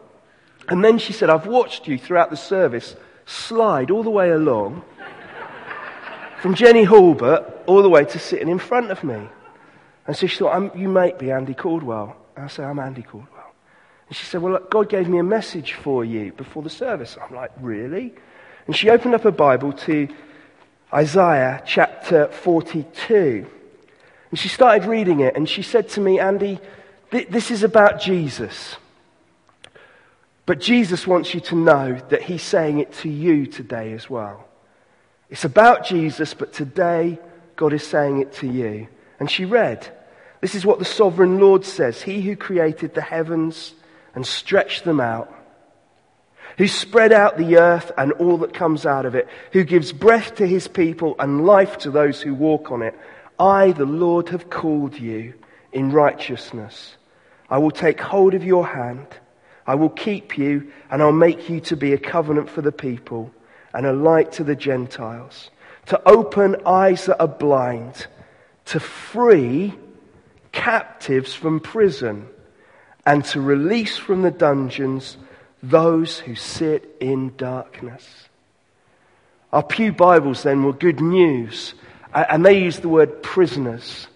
And 0.69 0.85
then 0.85 0.99
she 0.99 1.13
said, 1.13 1.31
I've 1.31 1.47
watched 1.47 1.87
you 1.87 1.97
throughout 1.97 2.31
the 2.31 2.37
service 2.37 2.97
slide 3.25 3.93
all 3.93 4.03
the 4.03 4.11
way 4.11 4.31
along 4.31 4.83
from 6.41 6.57
Jenny 6.57 6.83
Halbert 6.83 7.47
all 7.69 7.83
the 7.83 7.89
way 7.89 8.05
to 8.05 8.19
sitting 8.19 8.49
in 8.49 8.59
front 8.59 8.91
of 8.91 9.05
me. 9.05 9.29
And 10.09 10.17
so 10.17 10.27
she 10.27 10.39
thought, 10.39 10.77
You 10.77 10.89
might 10.89 11.21
be 11.21 11.31
Andy 11.31 11.55
Caldwell. 11.55 12.17
And 12.35 12.47
I 12.47 12.49
said, 12.49 12.65
I'm 12.65 12.81
Andy 12.81 13.03
Caldwell. 13.03 13.55
And 14.09 14.17
she 14.17 14.25
said, 14.25 14.43
Well, 14.43 14.55
look, 14.55 14.73
God 14.73 14.89
gave 14.89 15.09
me 15.09 15.19
a 15.19 15.23
message 15.23 15.75
for 15.75 16.05
you 16.05 16.33
before 16.33 16.65
the 16.65 16.69
service. 16.69 17.17
I'm 17.23 17.33
like, 17.33 17.53
Really? 17.61 18.15
And 18.69 18.77
she 18.77 18.91
opened 18.91 19.15
up 19.15 19.23
her 19.23 19.33
Bible 19.33 19.73
to 19.73 20.07
Isaiah 20.95 21.63
chapter 21.67 22.29
42. 22.29 23.47
And 24.31 24.39
she 24.39 24.49
started 24.49 24.87
reading 24.87 25.21
it, 25.21 25.35
and 25.37 25.49
she 25.49 25.63
said 25.63 25.89
to 25.91 26.01
me, 26.01 26.21
Andy, 26.21 26.61
th- 27.11 27.29
this 27.29 27.51
is 27.51 27.63
about 27.63 28.01
Jesus. 28.01 28.77
But 30.45 30.61
Jesus 30.61 31.07
wants 31.07 31.35
you 31.35 31.41
to 31.41 31.57
know 31.57 31.99
that 32.11 32.23
he's 32.23 32.43
saying 32.43 32.79
it 32.79 32.93
to 32.99 33.09
you 33.09 33.47
today 33.47 33.93
as 33.93 34.09
well. 34.09 34.47
It's 35.31 35.45
about 35.45 35.85
Jesus, 35.85 36.35
but 36.35 36.53
today 36.53 37.19
God 37.57 37.73
is 37.73 37.87
saying 37.87 38.21
it 38.21 38.35
to 38.35 38.47
you. 38.47 38.89
And 39.19 39.31
she 39.31 39.45
read, 39.45 39.87
This 40.41 40.55
is 40.55 40.65
what 40.65 40.79
the 40.79 40.85
sovereign 40.85 41.39
Lord 41.39 41.65
says 41.65 42.03
He 42.03 42.21
who 42.23 42.37
created 42.37 42.95
the 42.95 43.03
heavens 43.03 43.75
and 44.15 44.27
stretched 44.27 44.85
them 44.85 45.01
out, 45.01 45.35
who 46.59 46.67
spread 46.67 47.13
out 47.13 47.39
the 47.39 47.57
earth 47.57 47.93
and 47.97 48.13
all 48.13 48.37
that 48.39 48.53
comes 48.53 48.85
out 48.85 49.07
of 49.07 49.15
it, 49.15 49.29
who 49.53 49.63
gives 49.63 49.93
breath 49.93 50.35
to 50.35 50.47
his 50.47 50.67
people 50.67 51.15
and 51.21 51.47
life 51.47 51.79
to 51.79 51.91
those 51.91 52.21
who 52.21 52.35
walk 52.35 52.73
on 52.73 52.83
it. 52.83 52.99
I, 53.39 53.71
the 53.71 53.87
Lord, 53.87 54.29
have 54.31 54.51
called 54.51 54.99
you 54.99 55.35
in 55.73 55.93
righteousness. 55.93 56.97
I 57.49 57.59
will 57.59 57.71
take 57.71 58.01
hold 58.01 58.35
of 58.35 58.43
your 58.43 58.67
hand. 58.67 59.07
I 59.67 59.77
will 59.77 59.89
keep 59.89 60.37
you, 60.37 60.73
and 60.91 61.01
I'll 61.01 61.13
make 61.13 61.49
you 61.49 61.61
to 61.61 61.77
be 61.77 61.93
a 61.93 61.99
covenant 61.99 62.51
for 62.51 62.61
the 62.61 62.73
people 62.73 63.33
and 63.73 63.87
a 63.87 63.93
light 63.93 64.33
to 64.33 64.45
the 64.45 64.57
Gentiles, 64.57 65.51
to 65.87 66.09
open 66.09 66.57
eyes 66.67 67.07
that 67.07 67.21
are 67.21 67.29
blind, 67.29 68.09
to 68.65 68.81
free 68.81 69.75
captives 70.51 71.35
from 71.35 71.61
prison, 71.61 72.27
and 73.07 73.25
to 73.27 73.41
release 73.41 73.97
from 73.97 74.23
the 74.23 74.31
dungeons 74.31 75.19
those 75.63 76.19
who 76.19 76.35
sit 76.35 76.97
in 77.01 77.37
darkness. 77.37 78.29
Our 79.53 79.63
Pew 79.63 79.93
Bibles 79.93 80.43
then 80.43 80.63
were 80.63 80.73
good 80.73 81.01
news, 81.01 81.75
and 82.13 82.45
they 82.45 82.61
used 82.63 82.83
the 82.83 82.89
word 82.89 83.23
prisoners 83.23 84.07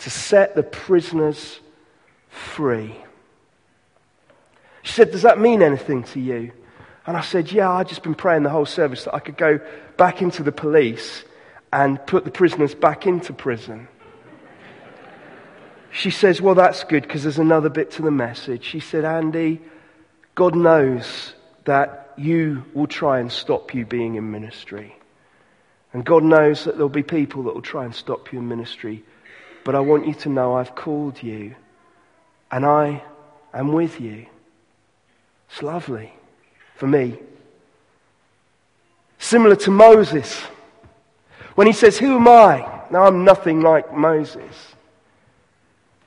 to 0.00 0.10
set 0.10 0.54
the 0.54 0.62
prisoners 0.62 1.60
free. 2.28 2.94
She 4.82 4.92
said, 4.92 5.10
Does 5.10 5.22
that 5.22 5.40
mean 5.40 5.62
anything 5.62 6.04
to 6.04 6.20
you? 6.20 6.52
And 7.06 7.16
I 7.16 7.22
said, 7.22 7.50
Yeah, 7.50 7.70
I've 7.70 7.88
just 7.88 8.02
been 8.02 8.14
praying 8.14 8.42
the 8.42 8.50
whole 8.50 8.66
service 8.66 9.04
that 9.04 9.14
I 9.14 9.18
could 9.18 9.36
go 9.36 9.60
back 9.96 10.20
into 10.20 10.42
the 10.42 10.52
police 10.52 11.24
and 11.72 12.04
put 12.06 12.24
the 12.24 12.30
prisoners 12.30 12.74
back 12.74 13.06
into 13.06 13.32
prison. 13.32 13.88
She 15.90 16.10
says, 16.10 16.42
Well, 16.42 16.54
that's 16.54 16.84
good 16.84 17.02
because 17.02 17.22
there's 17.22 17.38
another 17.38 17.70
bit 17.70 17.92
to 17.92 18.02
the 18.02 18.10
message. 18.10 18.64
She 18.64 18.80
said, 18.80 19.04
Andy, 19.04 19.62
God 20.34 20.56
knows 20.56 21.34
that 21.64 22.12
you 22.16 22.64
will 22.74 22.86
try 22.86 23.20
and 23.20 23.30
stop 23.30 23.74
you 23.74 23.86
being 23.86 24.16
in 24.16 24.30
ministry. 24.30 24.96
And 25.92 26.04
God 26.04 26.24
knows 26.24 26.64
that 26.64 26.74
there'll 26.74 26.88
be 26.88 27.04
people 27.04 27.44
that 27.44 27.54
will 27.54 27.62
try 27.62 27.84
and 27.84 27.94
stop 27.94 28.32
you 28.32 28.40
in 28.40 28.48
ministry. 28.48 29.04
But 29.64 29.74
I 29.74 29.80
want 29.80 30.06
you 30.06 30.14
to 30.14 30.28
know 30.28 30.54
I've 30.54 30.74
called 30.74 31.22
you 31.22 31.54
and 32.50 32.66
I 32.66 33.02
am 33.52 33.72
with 33.72 34.00
you. 34.00 34.26
It's 35.48 35.62
lovely 35.62 36.12
for 36.74 36.88
me. 36.88 37.18
Similar 39.18 39.56
to 39.56 39.70
Moses. 39.70 40.40
When 41.54 41.66
he 41.66 41.72
says, 41.72 41.96
Who 41.96 42.16
am 42.16 42.28
I? 42.28 42.82
Now 42.90 43.04
I'm 43.04 43.24
nothing 43.24 43.60
like 43.60 43.94
Moses. 43.94 44.74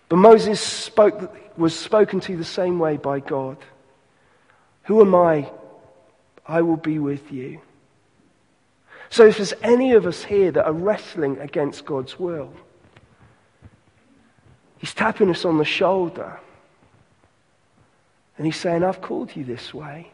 But 0.10 0.18
Moses 0.18 0.60
spoke, 0.62 1.36
was 1.58 1.78
spoken 1.78 2.20
to 2.22 2.38
the 2.38 2.46
same 2.46 2.78
way 2.78 2.98
by 2.98 3.20
God. 3.20 3.58
Who 4.88 5.02
am 5.02 5.14
I? 5.14 5.52
I 6.48 6.62
will 6.62 6.78
be 6.78 6.98
with 6.98 7.32
you. 7.32 7.60
So 9.10 9.26
if 9.26 9.38
there's 9.38 9.54
any 9.62 9.94
of 9.94 10.06
us 10.06 10.24
here 10.24 10.52
that 10.52 10.66
are 10.66 10.74
wrestling 10.74 11.38
against 11.40 11.86
God's 11.86 12.18
will, 12.18 12.52
He's 14.78 14.94
tapping 14.94 15.30
us 15.30 15.44
on 15.44 15.58
the 15.58 15.66
shoulder. 15.66 16.40
And 18.38 18.46
He's 18.46 18.56
saying, 18.56 18.84
I've 18.84 19.02
called 19.02 19.36
you 19.36 19.44
this 19.44 19.74
way. 19.74 20.12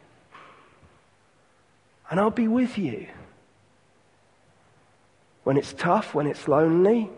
And 2.10 2.18
I'll 2.18 2.30
be 2.30 2.48
with 2.48 2.76
you. 2.76 3.06
When 5.44 5.56
it's 5.56 5.72
tough, 5.72 6.14
when 6.14 6.26
it's 6.26 6.48
lonely, 6.48 7.10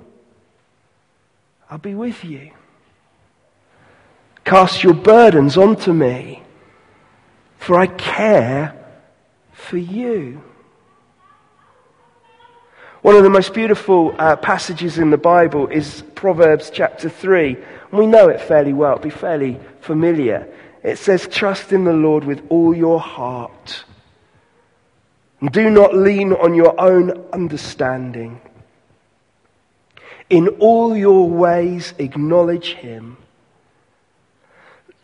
I'll 1.70 1.78
be 1.78 1.94
with 1.94 2.24
you. 2.24 2.50
Cast 4.44 4.84
your 4.84 4.94
burdens 4.94 5.56
onto 5.56 5.92
me, 5.92 6.42
for 7.66 7.80
I 7.80 7.88
care 7.88 8.76
for 9.50 9.76
you. 9.76 10.40
One 13.02 13.16
of 13.16 13.24
the 13.24 13.28
most 13.28 13.54
beautiful 13.54 14.14
uh, 14.16 14.36
passages 14.36 14.98
in 14.98 15.10
the 15.10 15.18
Bible 15.18 15.66
is 15.66 16.04
Proverbs 16.14 16.70
chapter 16.72 17.08
3. 17.08 17.56
We 17.90 18.06
know 18.06 18.28
it 18.28 18.40
fairly 18.40 18.72
well, 18.72 18.92
it'll 18.92 19.02
be 19.02 19.10
fairly 19.10 19.58
familiar. 19.80 20.46
It 20.84 20.98
says, 20.98 21.26
Trust 21.26 21.72
in 21.72 21.82
the 21.82 21.92
Lord 21.92 22.22
with 22.22 22.46
all 22.50 22.72
your 22.72 23.00
heart. 23.00 23.82
And 25.40 25.50
do 25.50 25.68
not 25.68 25.92
lean 25.92 26.34
on 26.34 26.54
your 26.54 26.80
own 26.80 27.26
understanding. 27.32 28.40
In 30.30 30.46
all 30.60 30.96
your 30.96 31.28
ways, 31.28 31.94
acknowledge 31.98 32.74
him, 32.74 33.16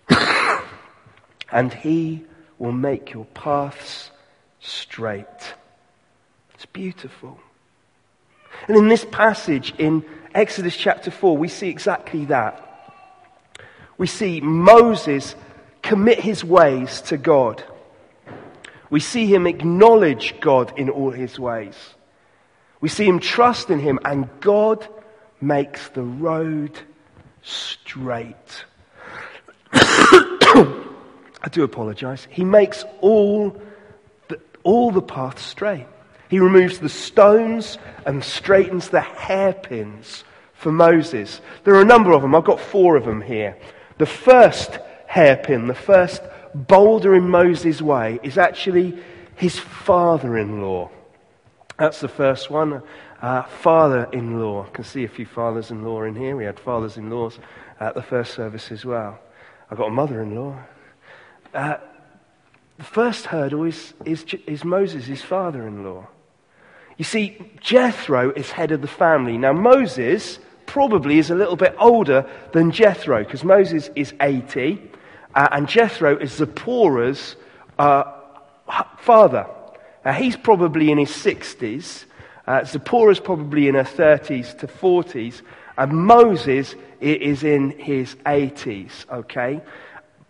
and 1.50 1.74
he 1.74 2.24
will 2.62 2.70
make 2.70 3.12
your 3.12 3.24
paths 3.24 4.12
straight. 4.60 5.26
It's 6.54 6.64
beautiful. 6.66 7.40
And 8.68 8.76
in 8.76 8.86
this 8.86 9.04
passage 9.10 9.74
in 9.78 10.04
Exodus 10.32 10.76
chapter 10.76 11.10
4, 11.10 11.36
we 11.36 11.48
see 11.48 11.68
exactly 11.68 12.26
that. 12.26 12.94
We 13.98 14.06
see 14.06 14.40
Moses 14.40 15.34
commit 15.82 16.20
his 16.20 16.44
ways 16.44 17.00
to 17.02 17.16
God. 17.16 17.64
We 18.90 19.00
see 19.00 19.26
him 19.26 19.48
acknowledge 19.48 20.40
God 20.40 20.72
in 20.78 20.88
all 20.88 21.10
his 21.10 21.40
ways. 21.40 21.74
We 22.80 22.88
see 22.88 23.06
him 23.06 23.18
trust 23.18 23.70
in 23.70 23.80
him, 23.80 23.98
and 24.04 24.28
God 24.38 24.86
makes 25.40 25.88
the 25.88 26.02
road 26.02 26.78
straight. 27.42 28.64
I 31.42 31.48
do 31.48 31.64
apologize. 31.64 32.26
He 32.30 32.44
makes 32.44 32.84
all 33.00 33.60
the, 34.28 34.40
all 34.62 34.90
the 34.90 35.02
paths 35.02 35.42
straight. 35.42 35.86
He 36.28 36.38
removes 36.38 36.78
the 36.78 36.88
stones 36.88 37.78
and 38.06 38.24
straightens 38.24 38.88
the 38.88 39.00
hairpins 39.00 40.24
for 40.54 40.72
Moses. 40.72 41.40
There 41.64 41.74
are 41.74 41.82
a 41.82 41.84
number 41.84 42.12
of 42.12 42.22
them. 42.22 42.34
I've 42.34 42.44
got 42.44 42.60
four 42.60 42.96
of 42.96 43.04
them 43.04 43.20
here. 43.20 43.58
The 43.98 44.06
first 44.06 44.78
hairpin, 45.06 45.66
the 45.66 45.74
first 45.74 46.22
boulder 46.54 47.14
in 47.14 47.28
Moses' 47.28 47.82
way, 47.82 48.20
is 48.22 48.38
actually 48.38 48.98
his 49.34 49.58
father 49.58 50.38
in 50.38 50.62
law. 50.62 50.90
That's 51.78 52.00
the 52.00 52.08
first 52.08 52.48
one. 52.48 52.82
Uh, 53.20 53.42
father 53.42 54.08
in 54.12 54.40
law. 54.40 54.66
I 54.66 54.70
can 54.70 54.84
see 54.84 55.04
a 55.04 55.08
few 55.08 55.26
fathers 55.26 55.70
in 55.70 55.84
law 55.84 56.02
in 56.02 56.14
here. 56.14 56.36
We 56.36 56.44
had 56.44 56.58
fathers 56.58 56.96
in 56.96 57.10
laws 57.10 57.38
at 57.80 57.94
the 57.94 58.02
first 58.02 58.34
service 58.34 58.70
as 58.70 58.84
well. 58.84 59.18
I've 59.70 59.78
got 59.78 59.88
a 59.88 59.92
mother 59.92 60.22
in 60.22 60.34
law. 60.34 60.58
Uh, 61.54 61.76
the 62.78 62.84
first 62.84 63.26
hurdle 63.26 63.64
is, 63.64 63.94
is, 64.04 64.24
is 64.46 64.64
Moses, 64.64 65.04
his 65.06 65.22
father 65.22 65.66
in 65.66 65.84
law. 65.84 66.08
You 66.96 67.04
see, 67.04 67.38
Jethro 67.60 68.30
is 68.30 68.50
head 68.50 68.72
of 68.72 68.80
the 68.80 68.88
family. 68.88 69.38
Now, 69.38 69.52
Moses 69.52 70.38
probably 70.66 71.18
is 71.18 71.30
a 71.30 71.34
little 71.34 71.56
bit 71.56 71.74
older 71.78 72.28
than 72.52 72.70
Jethro 72.70 73.22
because 73.22 73.44
Moses 73.44 73.90
is 73.94 74.14
80 74.20 74.90
uh, 75.34 75.48
and 75.52 75.68
Jethro 75.68 76.16
is 76.16 76.32
Zipporah's 76.32 77.36
uh, 77.78 78.04
father. 78.98 79.46
Uh, 80.04 80.12
he's 80.12 80.36
probably 80.36 80.90
in 80.90 80.98
his 80.98 81.10
60s. 81.10 82.04
Uh, 82.46 82.60
Zipporah's 82.60 83.20
probably 83.20 83.68
in 83.68 83.74
her 83.74 83.84
30s 83.84 84.58
to 84.58 84.66
40s. 84.66 85.42
And 85.78 85.92
Moses 85.92 86.74
is 87.00 87.42
in 87.42 87.70
his 87.78 88.14
80s, 88.26 89.08
okay? 89.10 89.60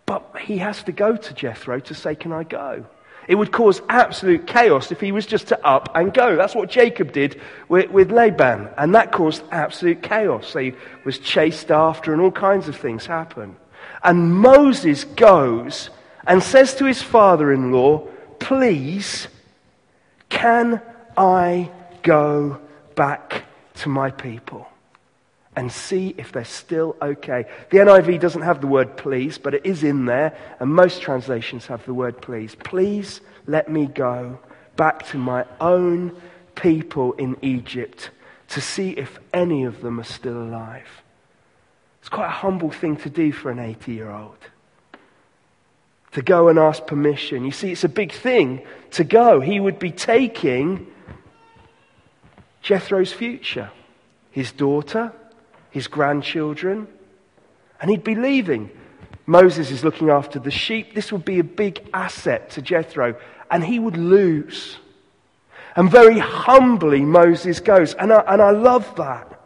But 0.05 0.35
he 0.41 0.57
has 0.57 0.83
to 0.83 0.91
go 0.91 1.15
to 1.15 1.33
Jethro 1.33 1.79
to 1.81 1.93
say, 1.93 2.15
Can 2.15 2.31
I 2.31 2.43
go? 2.43 2.85
It 3.27 3.35
would 3.35 3.51
cause 3.51 3.81
absolute 3.87 4.47
chaos 4.47 4.91
if 4.91 4.99
he 4.99 5.11
was 5.11 5.25
just 5.25 5.47
to 5.47 5.65
up 5.65 5.95
and 5.95 6.13
go. 6.13 6.35
That's 6.35 6.55
what 6.55 6.69
Jacob 6.69 7.13
did 7.13 7.39
with, 7.69 7.89
with 7.89 8.11
Laban. 8.11 8.69
And 8.77 8.93
that 8.95 9.13
caused 9.13 9.43
absolute 9.51 10.03
chaos. 10.03 10.53
He 10.53 10.73
was 11.05 11.19
chased 11.19 11.71
after 11.71 12.11
and 12.11 12.21
all 12.21 12.31
kinds 12.31 12.67
of 12.67 12.75
things 12.75 13.05
happen. 13.05 13.55
And 14.03 14.35
Moses 14.35 15.05
goes 15.05 15.89
and 16.27 16.43
says 16.43 16.75
to 16.75 16.85
his 16.85 17.01
father 17.01 17.51
in 17.53 17.71
law, 17.71 18.07
Please, 18.39 19.29
can 20.27 20.81
I 21.15 21.71
go 22.01 22.59
back 22.95 23.45
to 23.75 23.89
my 23.89 24.11
people? 24.11 24.67
And 25.55 25.71
see 25.71 26.15
if 26.17 26.31
they're 26.31 26.45
still 26.45 26.95
okay. 27.01 27.45
The 27.69 27.77
NIV 27.77 28.19
doesn't 28.19 28.41
have 28.41 28.61
the 28.61 28.67
word 28.67 28.97
please, 28.97 29.37
but 29.37 29.53
it 29.53 29.65
is 29.65 29.83
in 29.83 30.05
there, 30.05 30.35
and 30.59 30.73
most 30.73 31.01
translations 31.01 31.67
have 31.67 31.85
the 31.85 31.93
word 31.93 32.21
please. 32.21 32.55
Please 32.55 33.21
let 33.47 33.69
me 33.69 33.85
go 33.85 34.39
back 34.75 35.05
to 35.07 35.17
my 35.17 35.45
own 35.61 36.15
people 36.55 37.13
in 37.13 37.37
Egypt 37.41 38.09
to 38.49 38.61
see 38.61 38.91
if 38.91 39.19
any 39.33 39.63
of 39.63 39.81
them 39.81 39.99
are 39.99 40.05
still 40.05 40.41
alive. 40.41 40.87
It's 41.99 42.09
quite 42.09 42.27
a 42.27 42.29
humble 42.29 42.69
thing 42.69 42.97
to 42.97 43.09
do 43.09 43.31
for 43.31 43.49
an 43.49 43.59
80 43.59 43.93
year 43.93 44.11
old. 44.11 44.37
To 46.11 46.21
go 46.21 46.49
and 46.49 46.59
ask 46.59 46.85
permission. 46.85 47.45
You 47.45 47.51
see, 47.51 47.71
it's 47.71 47.83
a 47.83 47.89
big 47.89 48.11
thing 48.11 48.61
to 48.91 49.03
go. 49.03 49.39
He 49.39 49.59
would 49.59 49.79
be 49.79 49.91
taking 49.91 50.85
Jethro's 52.61 53.11
future, 53.11 53.71
his 54.31 54.51
daughter, 54.51 55.11
his 55.73 55.87
grandchildren, 55.87 56.87
and 57.81 57.89
he'd 57.89 58.03
be 58.03 58.13
leaving. 58.13 58.69
Moses 59.25 59.71
is 59.71 59.83
looking 59.83 60.11
after 60.11 60.37
the 60.37 60.51
sheep. 60.51 60.93
This 60.93 61.11
would 61.11 61.25
be 61.25 61.39
a 61.39 61.43
big 61.43 61.81
asset 61.91 62.51
to 62.51 62.61
Jethro, 62.61 63.15
and 63.49 63.63
he 63.63 63.79
would 63.79 63.97
lose. 63.97 64.77
And 65.75 65.89
very 65.89 66.19
humbly, 66.19 67.01
Moses 67.01 67.59
goes. 67.59 67.95
And 67.95 68.13
I, 68.13 68.23
and 68.27 68.39
I 68.39 68.51
love 68.51 68.95
that. 68.97 69.41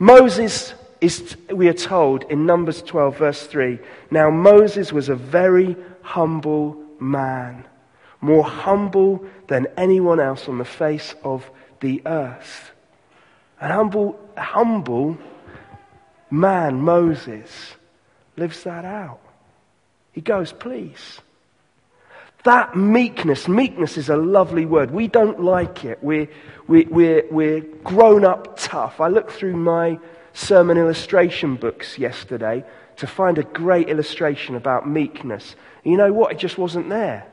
Moses 0.00 0.74
is, 1.00 1.36
we 1.48 1.68
are 1.68 1.72
told 1.72 2.24
in 2.24 2.44
Numbers 2.44 2.82
12, 2.82 3.16
verse 3.16 3.46
3 3.46 3.78
Now 4.10 4.30
Moses 4.30 4.92
was 4.92 5.08
a 5.08 5.14
very 5.14 5.76
humble 6.02 6.76
man, 6.98 7.64
more 8.20 8.42
humble 8.42 9.24
than 9.46 9.68
anyone 9.76 10.18
else 10.18 10.48
on 10.48 10.58
the 10.58 10.64
face 10.64 11.14
of 11.22 11.48
the 11.78 12.02
earth. 12.04 12.72
And 13.60 13.72
humble, 13.72 14.18
humble 14.36 15.16
man, 16.30 16.80
Moses, 16.80 17.74
lives 18.36 18.64
that 18.64 18.84
out. 18.84 19.20
He 20.12 20.20
goes, 20.20 20.52
Please. 20.52 21.20
That 22.44 22.76
meekness, 22.76 23.48
meekness 23.48 23.96
is 23.96 24.08
a 24.08 24.16
lovely 24.16 24.66
word. 24.66 24.92
We 24.92 25.08
don't 25.08 25.42
like 25.42 25.84
it. 25.84 25.98
We're, 26.00 26.28
we're, 26.68 26.88
we're, 26.88 27.24
we're 27.28 27.60
grown 27.60 28.24
up 28.24 28.56
tough. 28.56 29.00
I 29.00 29.08
looked 29.08 29.32
through 29.32 29.56
my 29.56 29.98
sermon 30.32 30.78
illustration 30.78 31.56
books 31.56 31.98
yesterday 31.98 32.64
to 32.98 33.06
find 33.08 33.38
a 33.38 33.42
great 33.42 33.88
illustration 33.88 34.54
about 34.54 34.88
meekness. 34.88 35.56
And 35.82 35.90
you 35.90 35.98
know 35.98 36.12
what? 36.12 36.30
It 36.32 36.38
just 36.38 36.56
wasn't 36.56 36.88
there. 36.88 37.26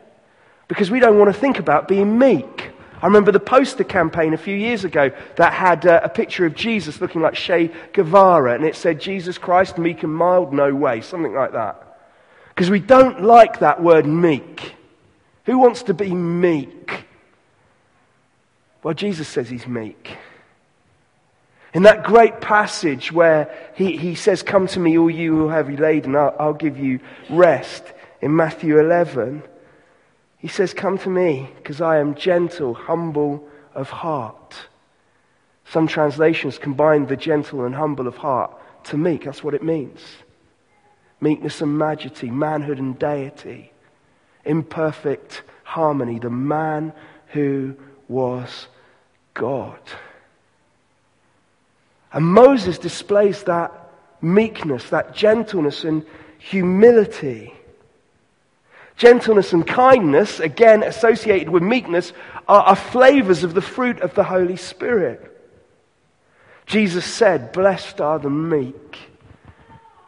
Because 0.68 0.90
we 0.90 1.00
don't 1.00 1.20
want 1.20 1.32
to 1.32 1.40
think 1.40 1.60
about 1.60 1.88
being 1.88 2.18
meek. 2.18 2.63
I 3.04 3.08
remember 3.08 3.34
the 3.34 3.40
poster 3.42 3.84
campaign 3.84 4.34
a 4.34 4.38
few 4.38 4.56
years 4.56 4.86
ago 4.86 5.12
that 5.36 5.52
had 5.52 5.86
uh, 5.86 6.00
a 6.06 6.08
picture 6.08 6.46
of 6.46 6.56
Jesus 6.56 7.02
looking 7.02 7.20
like 7.20 7.34
Che 7.34 7.70
Guevara, 7.92 8.56
and 8.56 8.64
it 8.64 8.78
said, 8.78 9.02
Jesus 9.02 9.38
Christ, 9.38 9.78
meek 9.78 10.04
and 10.04 10.16
mild, 10.16 10.54
no 10.54 10.74
way, 10.74 11.02
something 11.02 11.34
like 11.34 11.52
that. 11.52 12.00
Because 12.48 12.70
we 12.70 12.80
don't 12.80 13.22
like 13.22 13.60
that 13.60 13.84
word 13.84 14.06
meek. 14.06 14.76
Who 15.44 15.58
wants 15.58 15.84
to 15.84 15.94
be 15.94 16.16
meek? 16.16 17.04
Well, 18.84 18.94
Jesus 18.94 19.28
says 19.28 19.50
he's 19.50 19.68
meek. 19.68 20.16
In 21.74 21.84
that 21.84 22.06
great 22.06 22.40
passage 22.40 23.12
where 23.12 23.54
he, 23.76 23.98
he 23.98 24.16
says, 24.16 24.44
Come 24.44 24.68
to 24.68 24.80
me, 24.80 24.98
all 24.98 25.10
you 25.10 25.36
who 25.36 25.50
are 25.50 25.54
heavy 25.54 25.76
laden, 25.76 26.16
I'll, 26.16 26.34
I'll 26.40 26.54
give 26.54 26.78
you 26.78 27.02
rest, 27.30 27.84
in 28.22 28.34
Matthew 28.34 28.80
11, 28.80 29.44
he 30.44 30.50
says, 30.50 30.74
Come 30.74 30.98
to 30.98 31.10
me, 31.10 31.50
because 31.56 31.80
I 31.80 32.00
am 32.00 32.16
gentle, 32.16 32.74
humble 32.74 33.48
of 33.74 33.90
heart. 33.90 34.56
Some 35.64 35.88
translations 35.88 36.58
combine 36.58 37.06
the 37.06 37.16
gentle 37.16 37.64
and 37.64 37.74
humble 37.74 38.10
of 38.10 38.18
heart 38.18 38.52
to 38.88 38.98
meek. 38.98 39.24
That's 39.24 39.42
what 39.42 39.54
it 39.54 39.64
means. 39.64 40.02
Meekness 41.22 41.62
and 41.62 41.78
majesty, 41.78 42.30
manhood 42.30 42.78
and 42.78 43.00
deity 43.00 43.72
imperfect 44.44 45.44
harmony, 45.64 46.20
the 46.20 46.30
man 46.30 46.92
who 47.28 47.74
was 48.10 48.68
God. 49.34 49.80
And 52.12 52.26
Moses 52.26 52.78
displays 52.78 53.44
that 53.44 53.72
meekness, 54.22 54.90
that 54.90 55.16
gentleness 55.16 55.86
and 55.86 56.06
humility. 56.38 57.54
Gentleness 58.98 59.54
and 59.54 59.66
kindness, 59.66 60.40
again 60.40 60.84
associated 60.84 61.50
with 61.50 61.64
meekness, 61.64 62.14
are, 62.48 62.62
are 62.62 62.76
flavors 62.76 63.44
of 63.44 63.54
the 63.54 63.62
fruit 63.62 64.02
of 64.02 64.14
the 64.14 64.24
Holy 64.24 64.56
Spirit. 64.56 65.30
Jesus 66.66 67.06
said, 67.06 67.52
Blessed 67.52 68.00
are 68.02 68.20
the 68.20 68.30
meek, 68.30 68.98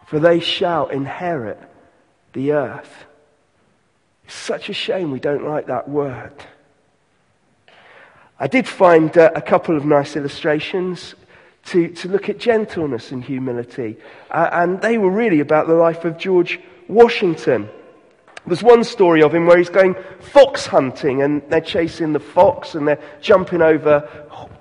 for 0.08 0.20
they 0.20 0.40
shall 0.40 0.88
inherit 0.88 1.60
the 2.34 2.54
earth. 2.54 3.06
It's 4.26 4.36
such 4.36 4.70
a 4.70 4.74
shame 4.74 5.12
we 5.12 5.20
don't 5.20 5.46
like 5.46 5.68
that 5.68 5.90
word. 5.90 6.34
I 8.40 8.48
did 8.48 8.68
find 8.68 9.16
uh, 9.18 9.32
a 9.36 9.42
couple 9.42 9.78
of 9.78 9.86
nice 9.86 10.16
illustrations 10.16 11.16
to, 11.66 11.88
to 11.90 12.10
look 12.10 12.30
at 12.30 12.38
gentleness 12.38 13.12
and 13.12 13.24
humility, 13.24 13.98
uh, 14.30 14.50
and 14.52 14.82
they 14.82 14.98
were 14.98 15.10
really 15.10 15.40
about 15.40 15.68
the 15.68 15.74
life 15.74 16.06
of 16.06 16.18
George 16.18 16.60
Washington. 16.88 17.70
There's 18.48 18.64
one 18.64 18.84
story 18.84 19.24
of 19.24 19.34
him 19.34 19.48
where 19.48 19.58
he's 19.58 19.70
going 19.70 19.96
fox 20.20 20.68
hunting 20.68 21.22
and 21.22 21.42
they're 21.50 21.62
chasing 21.62 22.14
the 22.14 22.20
fox 22.20 22.76
and 22.76 22.88
they're 22.88 23.02
jumping 23.20 23.62
over 23.62 24.08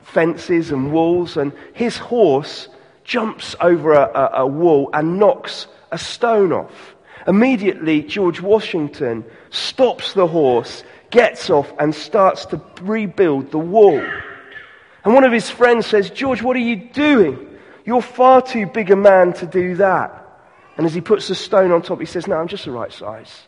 fences 0.02 0.70
and 0.70 0.92
walls 0.92 1.36
and 1.36 1.52
his 1.74 1.98
horse 1.98 2.68
jumps 3.04 3.54
over 3.60 3.92
a, 3.92 4.10
a, 4.14 4.30
a 4.42 4.46
wall 4.46 4.88
and 4.92 5.18
knocks 5.18 5.66
a 5.92 5.98
stone 5.98 6.52
off. 6.52 6.94
Immediately, 7.26 8.02
George 8.02 8.40
Washington 8.40 9.24
stops 9.50 10.14
the 10.14 10.26
horse, 10.26 10.82
gets 11.10 11.50
off, 11.50 11.72
and 11.78 11.94
starts 11.94 12.46
to 12.46 12.60
rebuild 12.82 13.50
the 13.50 13.58
wall. 13.58 14.02
And 15.04 15.14
one 15.14 15.24
of 15.24 15.32
his 15.32 15.50
friends 15.50 15.86
says, 15.86 16.10
George, 16.10 16.42
what 16.42 16.56
are 16.56 16.60
you 16.60 16.76
doing? 16.76 17.50
You're 17.84 18.02
far 18.02 18.40
too 18.40 18.66
big 18.66 18.90
a 18.90 18.96
man 18.96 19.34
to 19.34 19.46
do 19.46 19.76
that. 19.76 20.20
And 20.76 20.86
as 20.86 20.94
he 20.94 21.00
puts 21.00 21.28
the 21.28 21.34
stone 21.34 21.70
on 21.70 21.82
top, 21.82 22.00
he 22.00 22.06
says, 22.06 22.26
No, 22.26 22.36
I'm 22.36 22.48
just 22.48 22.64
the 22.64 22.72
right 22.72 22.92
size. 22.92 23.46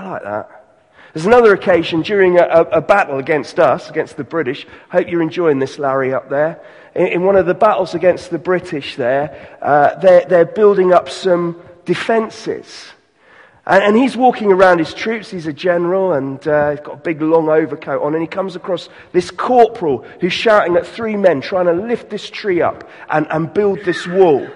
I 0.00 0.08
like 0.08 0.22
that. 0.22 0.60
There's 1.12 1.26
another 1.26 1.52
occasion 1.52 2.02
during 2.02 2.38
a, 2.38 2.42
a, 2.42 2.62
a, 2.62 2.80
battle 2.80 3.18
against 3.18 3.58
us, 3.58 3.90
against 3.90 4.16
the 4.16 4.24
British. 4.24 4.66
Hope 4.90 5.08
you're 5.08 5.22
enjoying 5.22 5.58
this, 5.58 5.78
Larry, 5.78 6.14
up 6.14 6.30
there. 6.30 6.62
In, 6.94 7.06
in 7.08 7.24
one 7.24 7.36
of 7.36 7.46
the 7.46 7.54
battles 7.54 7.94
against 7.94 8.30
the 8.30 8.38
British 8.38 8.96
there, 8.96 9.58
uh, 9.60 9.98
they're, 9.98 10.24
they're 10.24 10.44
building 10.46 10.92
up 10.92 11.10
some 11.10 11.60
defenses. 11.84 12.86
And, 13.66 13.82
and, 13.82 13.96
he's 13.96 14.16
walking 14.16 14.52
around 14.52 14.78
his 14.78 14.94
troops. 14.94 15.30
He's 15.30 15.46
a 15.46 15.52
general 15.52 16.14
and 16.14 16.46
uh, 16.48 16.70
he's 16.70 16.80
got 16.80 16.94
a 16.94 17.02
big 17.02 17.20
long 17.20 17.48
overcoat 17.50 18.00
on. 18.00 18.14
And 18.14 18.22
he 18.22 18.28
comes 18.28 18.56
across 18.56 18.88
this 19.12 19.30
corporal 19.30 20.06
who's 20.20 20.32
shouting 20.32 20.76
at 20.76 20.86
three 20.86 21.16
men 21.16 21.42
trying 21.42 21.66
to 21.66 21.72
lift 21.72 22.08
this 22.08 22.30
tree 22.30 22.62
up 22.62 22.88
and, 23.10 23.26
and 23.30 23.52
build 23.52 23.80
this 23.84 24.06
wall. 24.06 24.48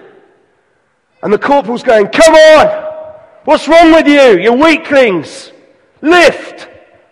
And 1.21 1.31
the 1.31 1.37
corporal's 1.37 1.83
going, 1.83 2.07
Come 2.07 2.33
on! 2.33 2.84
What's 3.45 3.67
wrong 3.67 3.91
with 3.91 4.07
you? 4.07 4.39
You 4.39 4.53
weaklings! 4.53 5.51
Lift! 6.01 6.67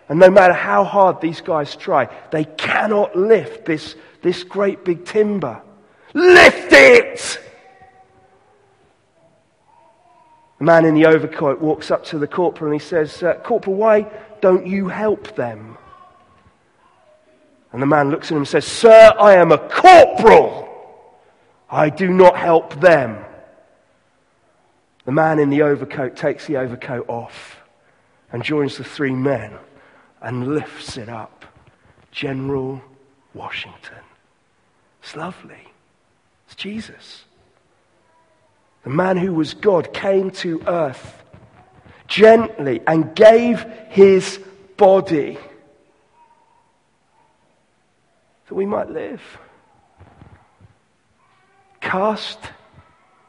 And 0.08 0.18
no 0.18 0.30
matter 0.30 0.52
how 0.52 0.82
hard 0.82 1.20
these 1.20 1.40
guys 1.40 1.76
try, 1.76 2.08
they 2.32 2.44
cannot 2.44 3.16
lift 3.16 3.64
this, 3.64 3.94
this 4.20 4.42
great 4.42 4.84
big 4.84 5.04
timber. 5.04 5.62
Lift 6.12 6.72
it! 6.72 7.40
The 10.58 10.64
man 10.64 10.84
in 10.84 10.94
the 10.94 11.06
overcoat 11.06 11.60
walks 11.60 11.92
up 11.92 12.04
to 12.06 12.18
the 12.18 12.26
corporal 12.26 12.72
and 12.72 12.80
he 12.80 12.84
says, 12.84 13.22
uh, 13.22 13.34
Corporal, 13.34 13.76
why 13.76 14.10
don't 14.40 14.66
you 14.66 14.88
help 14.88 15.36
them? 15.36 15.78
And 17.72 17.80
the 17.80 17.86
man 17.86 18.10
looks 18.10 18.28
at 18.28 18.32
him 18.32 18.38
and 18.38 18.48
says, 18.48 18.66
Sir, 18.66 19.12
I 19.18 19.34
am 19.34 19.52
a 19.52 19.58
corporal. 19.58 20.68
I 21.70 21.90
do 21.90 22.08
not 22.08 22.36
help 22.36 22.80
them. 22.80 23.24
The 25.04 25.12
man 25.12 25.38
in 25.38 25.50
the 25.50 25.62
overcoat 25.62 26.16
takes 26.16 26.46
the 26.46 26.56
overcoat 26.56 27.08
off 27.08 27.58
and 28.32 28.42
joins 28.42 28.78
the 28.78 28.84
three 28.84 29.14
men 29.14 29.52
and 30.22 30.54
lifts 30.54 30.96
it 30.96 31.08
up. 31.08 31.44
General 32.10 32.80
Washington. 33.34 33.98
It's 35.02 35.16
lovely. 35.16 35.68
It's 36.46 36.54
Jesus. 36.54 37.24
The 38.84 38.90
man 38.90 39.16
who 39.16 39.34
was 39.34 39.54
God 39.54 39.92
came 39.92 40.30
to 40.30 40.62
earth 40.66 41.22
gently 42.06 42.80
and 42.86 43.14
gave 43.14 43.62
his 43.88 44.38
body 44.76 45.38
that 48.46 48.54
we 48.54 48.66
might 48.66 48.90
live. 48.90 49.22
Cast 51.80 52.38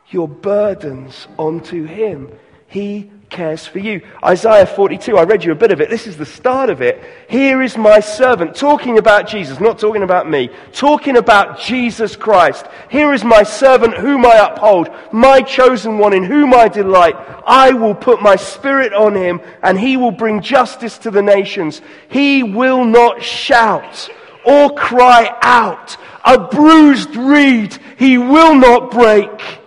your 0.10 0.28
burdens 0.28 1.28
onto 1.38 1.86
him. 1.86 2.32
He 2.68 3.12
cares 3.30 3.66
for 3.66 3.80
you. 3.80 4.02
Isaiah 4.24 4.66
42, 4.66 5.18
I 5.18 5.24
read 5.24 5.44
you 5.44 5.52
a 5.52 5.56
bit 5.56 5.72
of 5.72 5.82
it. 5.82 5.90
This 5.90 6.08
is 6.08 6.18
the 6.18 6.26
start 6.26 6.70
of 6.70 6.82
it. 6.82 7.04
Here 7.28 7.62
is 7.62 7.78
my 7.78 8.00
servant, 8.00 8.56
talking 8.56 8.98
about 8.98 9.28
Jesus, 9.28 9.60
not 9.60 9.80
talking 9.80 10.04
about 10.04 10.30
me, 10.30 10.50
talking 10.74 11.18
about 11.18 11.60
Jesus 11.60 12.16
Christ. 12.16 12.66
Here 12.90 13.14
is 13.14 13.24
my 13.24 13.44
servant 13.44 13.96
whom 13.96 14.26
I 14.26 14.38
uphold, 14.38 14.90
my 15.12 15.42
chosen 15.42 15.98
one 15.98 16.14
in 16.14 16.24
whom 16.24 16.54
I 16.54 16.68
delight. 16.68 17.16
I 17.46 17.72
will 17.72 17.96
put 17.96 18.22
my 18.22 18.36
spirit 18.36 18.94
on 18.94 19.16
him 19.16 19.42
and 19.62 19.80
he 19.80 19.98
will 19.98 20.12
bring 20.12 20.42
justice 20.42 20.98
to 21.00 21.12
the 21.12 21.22
nations. 21.22 21.82
He 22.10 22.44
will 22.44 22.86
not 22.86 23.22
shout 23.22 24.10
or 24.46 24.74
cry 24.76 25.36
out. 25.42 25.98
A 26.24 26.48
bruised 26.48 27.16
reed 27.16 27.78
he 27.98 28.18
will 28.18 28.56
not 28.56 28.92
break. 28.92 29.60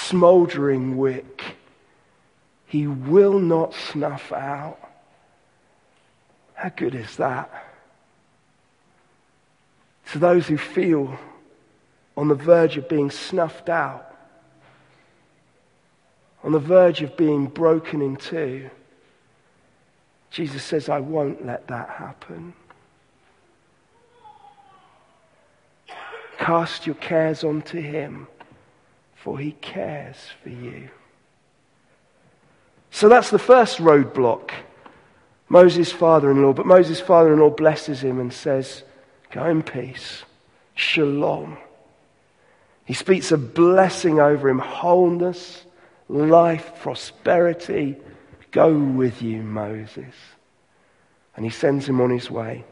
Smoldering 0.00 0.96
wick 0.96 1.42
he 2.66 2.86
will 2.86 3.38
not 3.38 3.74
snuff 3.74 4.32
out. 4.32 4.78
How 6.54 6.70
good 6.70 6.94
is 6.94 7.16
that? 7.16 7.50
To 10.12 10.18
those 10.18 10.46
who 10.46 10.56
feel 10.56 11.18
on 12.16 12.28
the 12.28 12.34
verge 12.34 12.76
of 12.76 12.88
being 12.88 13.10
snuffed 13.10 13.68
out, 13.68 14.14
on 16.42 16.52
the 16.52 16.58
verge 16.58 17.02
of 17.02 17.16
being 17.16 17.46
broken 17.46 18.00
in 18.00 18.16
two, 18.16 18.70
Jesus 20.30 20.62
says, 20.62 20.88
I 20.88 21.00
won't 21.00 21.44
let 21.44 21.66
that 21.68 21.90
happen. 21.90 22.54
Cast 26.38 26.86
your 26.86 26.96
cares 26.96 27.44
onto 27.44 27.80
him, 27.80 28.26
for 29.22 29.38
he 29.38 29.52
cares 29.52 30.16
for 30.42 30.48
you. 30.48 30.88
So 32.90 33.08
that's 33.08 33.30
the 33.30 33.38
first 33.38 33.78
roadblock. 33.78 34.50
Moses' 35.48 35.92
father 35.92 36.30
in 36.30 36.42
law. 36.42 36.52
But 36.52 36.66
Moses' 36.66 37.00
father 37.00 37.32
in 37.32 37.40
law 37.40 37.50
blesses 37.50 38.02
him 38.02 38.20
and 38.20 38.32
says, 38.32 38.82
Go 39.30 39.44
in 39.46 39.62
peace. 39.62 40.24
Shalom. 40.74 41.58
He 42.84 42.94
speaks 42.94 43.32
a 43.32 43.38
blessing 43.38 44.20
over 44.20 44.48
him 44.48 44.58
wholeness, 44.58 45.64
life, 46.08 46.72
prosperity. 46.80 47.96
Go 48.50 48.78
with 48.78 49.20
you, 49.20 49.42
Moses. 49.42 50.14
And 51.36 51.44
he 51.44 51.50
sends 51.50 51.88
him 51.88 52.00
on 52.00 52.10
his 52.10 52.30
way. 52.30 52.64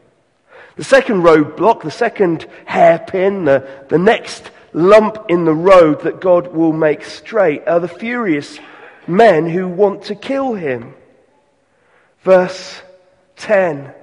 The 0.75 0.83
second 0.83 1.23
roadblock, 1.23 1.81
the 1.81 1.91
second 1.91 2.47
hairpin, 2.65 3.45
the, 3.45 3.67
the 3.89 3.97
next 3.97 4.49
lump 4.73 5.25
in 5.29 5.45
the 5.45 5.53
road 5.53 6.01
that 6.01 6.21
God 6.21 6.53
will 6.53 6.73
make 6.73 7.03
straight 7.03 7.67
are 7.67 7.79
the 7.79 7.87
furious 7.87 8.59
men 9.07 9.49
who 9.49 9.67
want 9.67 10.03
to 10.03 10.15
kill 10.15 10.53
him. 10.53 10.93
Verse 12.21 12.81
10. 13.37 13.93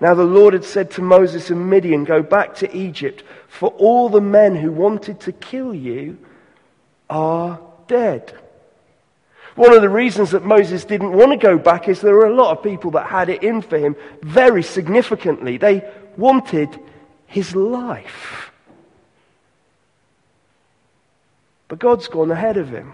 Now 0.00 0.14
the 0.14 0.24
Lord 0.24 0.54
had 0.54 0.64
said 0.64 0.90
to 0.92 1.02
Moses 1.02 1.50
and 1.50 1.70
Midian, 1.70 2.04
Go 2.04 2.22
back 2.22 2.56
to 2.56 2.76
Egypt, 2.76 3.22
for 3.48 3.70
all 3.70 4.08
the 4.08 4.20
men 4.20 4.54
who 4.56 4.72
wanted 4.72 5.20
to 5.20 5.32
kill 5.32 5.74
you 5.74 6.18
are 7.08 7.60
dead. 7.86 8.34
One 9.54 9.72
of 9.72 9.82
the 9.82 9.88
reasons 9.88 10.32
that 10.32 10.44
Moses 10.44 10.84
didn't 10.84 11.12
want 11.12 11.30
to 11.30 11.36
go 11.36 11.58
back 11.58 11.88
is 11.88 12.00
there 12.00 12.14
were 12.14 12.26
a 12.26 12.34
lot 12.34 12.56
of 12.56 12.64
people 12.64 12.90
that 12.92 13.06
had 13.06 13.28
it 13.28 13.44
in 13.44 13.62
for 13.62 13.78
him 13.78 13.94
very 14.22 14.64
significantly. 14.64 15.58
They 15.58 15.88
wanted 16.16 16.76
his 17.26 17.54
life. 17.54 18.50
But 21.74 21.80
God's 21.80 22.06
gone 22.06 22.30
ahead 22.30 22.56
of 22.56 22.68
him. 22.68 22.92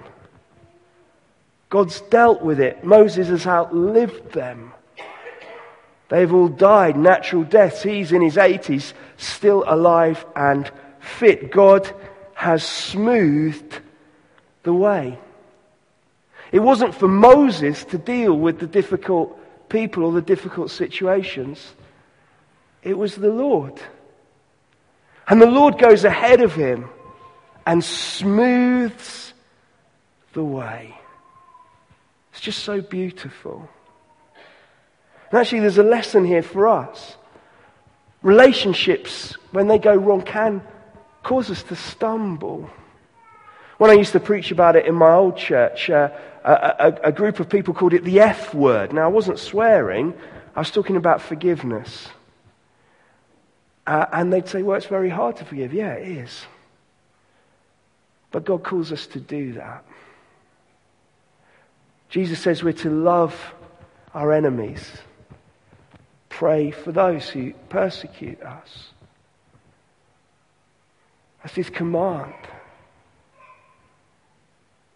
God's 1.68 2.00
dealt 2.00 2.40
with 2.40 2.58
it. 2.60 2.82
Moses 2.82 3.28
has 3.28 3.46
outlived 3.46 4.32
them. 4.32 4.72
They've 6.08 6.32
all 6.32 6.48
died 6.48 6.96
natural 6.96 7.44
deaths. 7.44 7.82
He's 7.82 8.10
in 8.10 8.22
his 8.22 8.36
80s, 8.36 8.94
still 9.18 9.64
alive 9.66 10.24
and 10.34 10.72
fit. 10.98 11.52
God 11.52 11.94
has 12.32 12.64
smoothed 12.64 13.80
the 14.62 14.72
way. 14.72 15.18
It 16.50 16.60
wasn't 16.60 16.94
for 16.94 17.06
Moses 17.06 17.84
to 17.84 17.98
deal 17.98 18.32
with 18.32 18.60
the 18.60 18.66
difficult 18.66 19.38
people 19.68 20.06
or 20.06 20.12
the 20.12 20.22
difficult 20.22 20.70
situations. 20.70 21.74
It 22.82 22.96
was 22.96 23.14
the 23.14 23.28
Lord. 23.28 23.78
And 25.28 25.38
the 25.38 25.50
Lord 25.50 25.78
goes 25.78 26.04
ahead 26.04 26.40
of 26.40 26.54
him 26.54 26.88
and 27.70 27.84
smooths 27.84 29.32
the 30.32 30.42
way. 30.42 30.92
It's 32.32 32.40
just 32.40 32.64
so 32.64 32.80
beautiful. 32.80 33.68
And 35.30 35.38
actually, 35.38 35.60
there's 35.60 35.78
a 35.78 35.84
lesson 35.84 36.24
here 36.24 36.42
for 36.42 36.66
us. 36.66 37.16
Relationships, 38.22 39.36
when 39.52 39.68
they 39.68 39.78
go 39.78 39.94
wrong, 39.94 40.22
can 40.22 40.62
cause 41.22 41.48
us 41.48 41.62
to 41.62 41.76
stumble. 41.76 42.68
When 43.78 43.88
I 43.88 43.94
used 43.94 44.12
to 44.12 44.20
preach 44.20 44.50
about 44.50 44.74
it 44.74 44.86
in 44.86 44.96
my 44.96 45.12
old 45.12 45.36
church, 45.36 45.90
uh, 45.90 46.08
a, 46.42 46.52
a, 46.52 47.00
a 47.04 47.12
group 47.12 47.38
of 47.38 47.48
people 47.48 47.72
called 47.72 47.94
it 47.94 48.02
the 48.02 48.18
F 48.18 48.52
word. 48.52 48.92
Now, 48.92 49.04
I 49.04 49.12
wasn't 49.12 49.38
swearing, 49.38 50.12
I 50.56 50.58
was 50.58 50.72
talking 50.72 50.96
about 50.96 51.22
forgiveness. 51.22 52.08
Uh, 53.86 54.06
and 54.12 54.32
they'd 54.32 54.48
say, 54.48 54.64
well, 54.64 54.76
it's 54.76 54.86
very 54.86 55.08
hard 55.08 55.36
to 55.36 55.44
forgive. 55.44 55.72
Yeah, 55.72 55.92
it 55.92 56.08
is. 56.08 56.46
But 58.30 58.44
God 58.44 58.62
calls 58.62 58.92
us 58.92 59.06
to 59.08 59.20
do 59.20 59.54
that. 59.54 59.84
Jesus 62.08 62.40
says 62.40 62.62
we're 62.62 62.72
to 62.72 62.90
love 62.90 63.54
our 64.14 64.32
enemies 64.32 64.90
pray 66.40 66.70
for 66.70 66.90
those 66.90 67.28
who 67.28 67.52
persecute 67.68 68.40
us. 68.40 68.92
That's 71.42 71.54
his 71.54 71.68
command. 71.68 72.32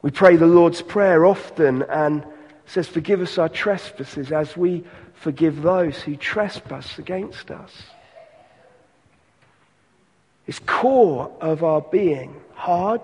We 0.01 0.11
pray 0.11 0.37
the 0.37 0.47
Lord's 0.47 0.81
Prayer 0.81 1.27
often 1.27 1.83
and 1.83 2.25
says, 2.65 2.89
Forgive 2.89 3.21
us 3.21 3.37
our 3.37 3.51
trespasses 3.51 4.33
as 4.33 4.57
we 4.57 4.85
forgive 5.13 5.61
those 5.61 5.99
who 5.99 6.17
trespass 6.17 6.99
against 6.99 7.51
us. 7.51 7.73
It's 10.47 10.61
core 10.61 11.31
of 11.43 11.63
our 11.63 11.83
being. 11.83 12.41
Hard, 12.55 13.03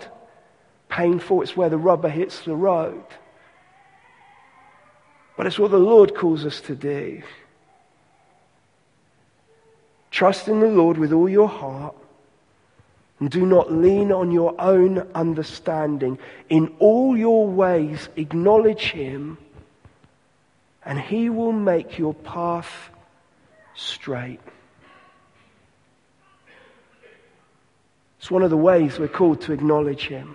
painful, 0.91 1.43
it's 1.43 1.57
where 1.57 1.71
the 1.71 1.79
rubber 1.79 2.09
hits 2.09 2.41
the 2.41 2.55
road. 2.55 3.05
But 5.37 5.47
it's 5.47 5.59
what 5.59 5.71
the 5.71 5.79
Lord 5.79 6.15
calls 6.15 6.45
us 6.45 6.61
to 6.63 6.75
do. 6.75 7.23
Trust 10.11 10.49
in 10.49 10.61
the 10.61 10.67
Lord 10.67 10.99
with 10.99 11.13
all 11.13 11.29
your 11.29 11.49
heart 11.49 11.95
and 13.21 13.31
do 13.31 13.45
not 13.47 13.71
lean 13.71 14.11
on 14.11 14.33
your 14.33 14.55
own 14.59 14.99
understanding. 15.15 16.19
In 16.49 16.75
all 16.79 17.17
your 17.17 17.47
ways, 17.47 18.09
acknowledge 18.17 18.91
Him, 18.91 19.39
and 20.85 20.99
He 20.99 21.29
will 21.29 21.53
make 21.53 21.99
your 21.99 22.15
path 22.15 22.91
straight. 23.75 24.41
It's 28.19 28.31
one 28.31 28.43
of 28.43 28.51
the 28.51 28.57
ways 28.57 28.99
we're 28.99 29.09
called 29.09 29.43
to 29.43 29.53
acknowledge 29.53 30.07
Him, 30.07 30.35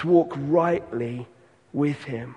to 0.00 0.08
walk 0.08 0.32
rightly 0.36 1.26
with 1.72 2.02
Him. 2.04 2.34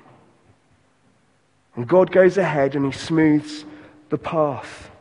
And 1.75 1.87
God 1.87 2.11
goes 2.11 2.37
ahead 2.37 2.75
and 2.75 2.85
He 2.85 2.91
smooths 2.91 3.65
the 4.09 4.17
path. 4.17 4.91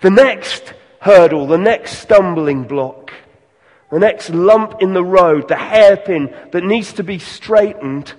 The 0.00 0.10
next 0.10 0.74
hurdle, 1.00 1.46
the 1.46 1.58
next 1.58 1.98
stumbling 1.98 2.64
block, 2.64 3.12
the 3.90 3.98
next 3.98 4.30
lump 4.30 4.80
in 4.80 4.92
the 4.92 5.04
road, 5.04 5.48
the 5.48 5.56
hairpin 5.56 6.34
that 6.52 6.64
needs 6.64 6.92
to 6.94 7.02
be 7.02 7.18
straightened 7.18 8.12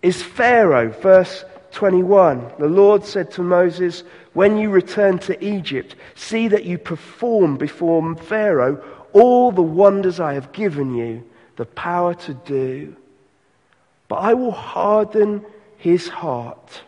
is 0.00 0.22
Pharaoh. 0.22 0.90
Verse 0.90 1.44
21. 1.72 2.52
The 2.58 2.68
Lord 2.68 3.04
said 3.04 3.32
to 3.32 3.42
Moses, 3.42 4.04
When 4.32 4.56
you 4.58 4.70
return 4.70 5.18
to 5.20 5.44
Egypt, 5.44 5.96
see 6.14 6.48
that 6.48 6.64
you 6.64 6.78
perform 6.78 7.56
before 7.56 8.14
Pharaoh 8.14 8.82
all 9.12 9.50
the 9.50 9.62
wonders 9.62 10.20
I 10.20 10.34
have 10.34 10.52
given 10.52 10.94
you 10.94 11.24
the 11.56 11.66
power 11.66 12.14
to 12.14 12.34
do. 12.34 12.96
But 14.08 14.16
I 14.16 14.34
will 14.34 14.52
harden 14.52 15.44
his 15.76 16.08
heart 16.08 16.82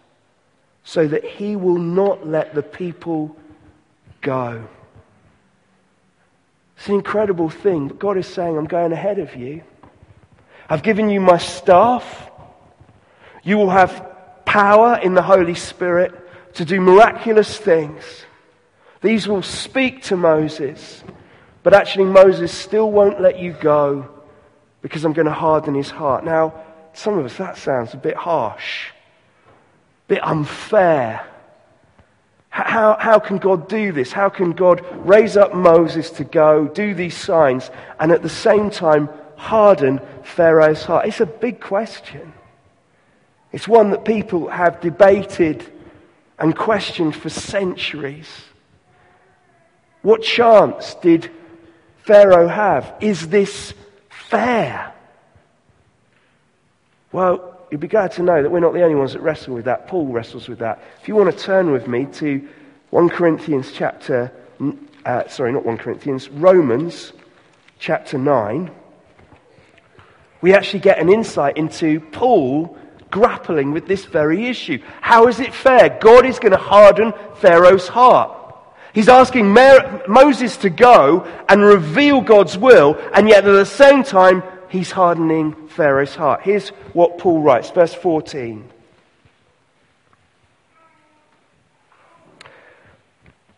so 0.82 1.06
that 1.06 1.24
he 1.24 1.54
will 1.54 1.78
not 1.78 2.26
let 2.26 2.54
the 2.54 2.62
people 2.62 3.36
go. 4.22 4.66
It's 6.76 6.88
an 6.88 6.94
incredible 6.94 7.50
thing, 7.50 7.88
but 7.88 7.98
God 7.98 8.16
is 8.16 8.26
saying, 8.26 8.56
I'm 8.56 8.64
going 8.64 8.92
ahead 8.92 9.18
of 9.18 9.36
you. 9.36 9.62
I've 10.68 10.82
given 10.82 11.10
you 11.10 11.20
my 11.20 11.36
staff. 11.36 12.30
You 13.42 13.58
will 13.58 13.70
have 13.70 14.44
power 14.46 14.98
in 15.02 15.14
the 15.14 15.22
Holy 15.22 15.54
Spirit 15.54 16.14
to 16.54 16.64
do 16.64 16.80
miraculous 16.80 17.56
things. 17.58 18.24
These 19.02 19.28
will 19.28 19.42
speak 19.42 20.02
to 20.04 20.16
Moses, 20.16 21.04
but 21.62 21.74
actually, 21.74 22.06
Moses 22.06 22.52
still 22.52 22.90
won't 22.90 23.20
let 23.20 23.38
you 23.38 23.52
go 23.52 24.08
because 24.80 25.04
I'm 25.04 25.12
going 25.12 25.26
to 25.26 25.32
harden 25.32 25.74
his 25.74 25.90
heart. 25.90 26.24
Now, 26.24 26.54
some 26.92 27.18
of 27.18 27.24
us, 27.24 27.36
that 27.36 27.56
sounds 27.56 27.94
a 27.94 27.96
bit 27.96 28.16
harsh, 28.16 28.88
a 29.48 30.08
bit 30.08 30.24
unfair. 30.24 31.26
How, 32.48 32.96
how 32.98 33.18
can 33.20 33.38
God 33.38 33.68
do 33.68 33.92
this? 33.92 34.12
How 34.12 34.28
can 34.28 34.52
God 34.52 34.84
raise 35.06 35.36
up 35.36 35.54
Moses 35.54 36.10
to 36.12 36.24
go, 36.24 36.66
do 36.66 36.94
these 36.94 37.16
signs, 37.16 37.70
and 37.98 38.10
at 38.10 38.22
the 38.22 38.28
same 38.28 38.70
time 38.70 39.08
harden 39.36 40.00
Pharaoh's 40.24 40.84
heart? 40.84 41.06
It's 41.06 41.20
a 41.20 41.26
big 41.26 41.60
question. 41.60 42.32
It's 43.52 43.68
one 43.68 43.90
that 43.90 44.04
people 44.04 44.48
have 44.48 44.80
debated 44.80 45.64
and 46.38 46.56
questioned 46.56 47.14
for 47.14 47.28
centuries. 47.28 48.28
What 50.02 50.22
chance 50.22 50.94
did 50.94 51.30
Pharaoh 52.04 52.48
have? 52.48 52.94
Is 53.00 53.28
this 53.28 53.74
fair? 54.08 54.92
Well, 57.12 57.58
you'd 57.70 57.80
be 57.80 57.88
glad 57.88 58.12
to 58.12 58.22
know 58.22 58.40
that 58.42 58.50
we're 58.50 58.60
not 58.60 58.72
the 58.72 58.82
only 58.82 58.94
ones 58.94 59.14
that 59.14 59.20
wrestle 59.20 59.54
with 59.54 59.64
that. 59.64 59.88
Paul 59.88 60.06
wrestles 60.06 60.48
with 60.48 60.60
that. 60.60 60.82
If 61.02 61.08
you 61.08 61.16
want 61.16 61.36
to 61.36 61.44
turn 61.44 61.72
with 61.72 61.88
me 61.88 62.06
to 62.14 62.48
1 62.90 63.08
Corinthians 63.08 63.72
chapter, 63.72 64.32
uh, 65.04 65.26
sorry, 65.28 65.52
not 65.52 65.64
1 65.64 65.78
Corinthians, 65.78 66.28
Romans 66.28 67.12
chapter 67.80 68.16
9, 68.16 68.70
we 70.40 70.54
actually 70.54 70.80
get 70.80 70.98
an 70.98 71.12
insight 71.12 71.56
into 71.56 72.00
Paul 72.00 72.78
grappling 73.10 73.72
with 73.72 73.88
this 73.88 74.04
very 74.04 74.46
issue. 74.46 74.80
How 75.00 75.26
is 75.26 75.40
it 75.40 75.52
fair? 75.52 75.98
God 76.00 76.24
is 76.24 76.38
going 76.38 76.52
to 76.52 76.58
harden 76.58 77.12
Pharaoh's 77.36 77.88
heart. 77.88 78.36
He's 78.94 79.08
asking 79.08 79.52
Moses 80.08 80.56
to 80.58 80.70
go 80.70 81.26
and 81.48 81.62
reveal 81.62 82.20
God's 82.20 82.56
will, 82.56 82.96
and 83.14 83.28
yet 83.28 83.44
at 83.44 83.52
the 83.52 83.66
same 83.66 84.02
time, 84.04 84.42
he's 84.70 84.90
hardening 84.90 85.68
Pharaoh's 85.68 86.14
heart. 86.14 86.42
Here's 86.42 86.70
what 86.92 87.18
Paul 87.18 87.42
writes, 87.42 87.70
verse 87.70 87.94
14. 87.94 88.68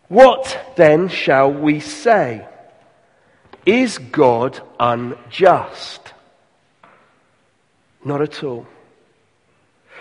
What 0.09 0.73
then 0.75 1.07
shall 1.07 1.51
we 1.51 1.79
say? 1.79 2.47
Is 3.65 3.97
God 3.97 4.59
unjust? 4.79 6.13
Not 8.03 8.21
at 8.21 8.43
all. 8.43 8.67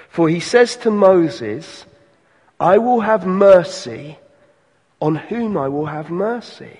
For 0.09 0.29
he 0.29 0.41
says 0.41 0.77
to 0.79 0.91
Moses, 0.91 1.87
I 2.61 2.79
will 2.79 3.01
have 3.01 3.27
mercy 3.27 4.19
on 5.01 5.15
whom 5.15 5.57
I 5.57 5.69
will 5.69 5.87
have 5.87 6.11
mercy, 6.11 6.79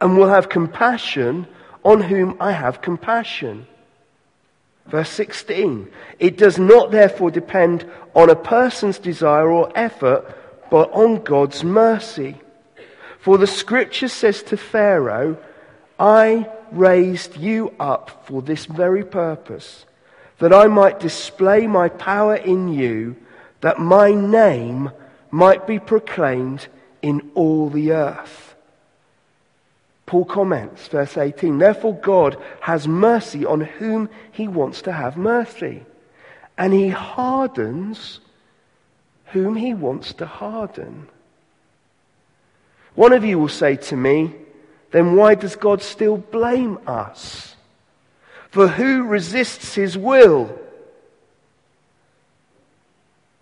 and 0.00 0.18
will 0.18 0.28
have 0.28 0.48
compassion 0.48 1.46
on 1.86 2.00
whom 2.00 2.36
I 2.40 2.50
have 2.50 2.82
compassion. 2.82 3.64
Verse 4.86 5.08
16. 5.10 5.88
It 6.18 6.36
does 6.36 6.58
not 6.58 6.90
therefore 6.90 7.30
depend 7.30 7.88
on 8.12 8.28
a 8.28 8.34
person's 8.34 8.98
desire 8.98 9.48
or 9.48 9.70
effort, 9.76 10.24
but 10.68 10.90
on 10.90 11.22
God's 11.22 11.62
mercy. 11.62 12.40
For 13.20 13.38
the 13.38 13.46
scripture 13.46 14.08
says 14.08 14.42
to 14.44 14.56
Pharaoh, 14.56 15.38
I 15.96 16.50
raised 16.72 17.36
you 17.36 17.72
up 17.78 18.26
for 18.26 18.42
this 18.42 18.66
very 18.66 19.04
purpose 19.04 19.86
that 20.38 20.52
I 20.52 20.66
might 20.66 20.98
display 20.98 21.68
my 21.68 21.88
power 21.88 22.34
in 22.34 22.66
you, 22.66 23.14
that 23.60 23.78
my 23.78 24.10
name 24.10 24.90
might 25.30 25.68
be 25.68 25.78
proclaimed 25.78 26.66
in 27.00 27.30
all 27.36 27.70
the 27.70 27.92
earth. 27.92 28.45
Paul 30.06 30.24
comments, 30.24 30.86
verse 30.86 31.18
18, 31.18 31.58
Therefore 31.58 31.94
God 31.94 32.36
has 32.60 32.86
mercy 32.86 33.44
on 33.44 33.60
whom 33.60 34.08
he 34.30 34.46
wants 34.46 34.82
to 34.82 34.92
have 34.92 35.16
mercy, 35.16 35.84
and 36.56 36.72
he 36.72 36.88
hardens 36.88 38.20
whom 39.26 39.56
he 39.56 39.74
wants 39.74 40.12
to 40.14 40.26
harden. 40.26 41.08
One 42.94 43.12
of 43.12 43.24
you 43.24 43.38
will 43.38 43.48
say 43.48 43.76
to 43.76 43.96
me, 43.96 44.32
then 44.92 45.16
why 45.16 45.34
does 45.34 45.56
God 45.56 45.82
still 45.82 46.16
blame 46.16 46.78
us? 46.86 47.56
For 48.50 48.68
who 48.68 49.02
resists 49.02 49.74
his 49.74 49.98
will? 49.98 50.56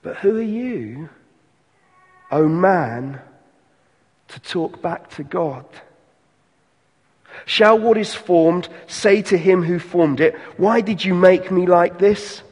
But 0.03 0.17
who 0.17 0.39
are 0.39 0.43
you, 0.43 1.09
O 2.33 2.43
oh 2.43 2.49
man, 2.49 3.21
to 4.29 4.41
talk 4.41 4.83
back 4.83 5.11
to 5.11 5.23
God? 5.23 5.67
Shall 7.47 7.79
what 7.79 7.99
is 7.99 8.15
formed 8.15 8.69
say 8.87 9.23
to 9.23 9.37
him 9.37 9.63
who 9.63 9.79
formed 9.79 10.21
it, 10.21 10.37
Why 10.57 10.81
did 10.81 11.05
you 11.05 11.15
make 11.15 11.51
me 11.51 11.67
like 11.67 11.99
this? 11.99 12.43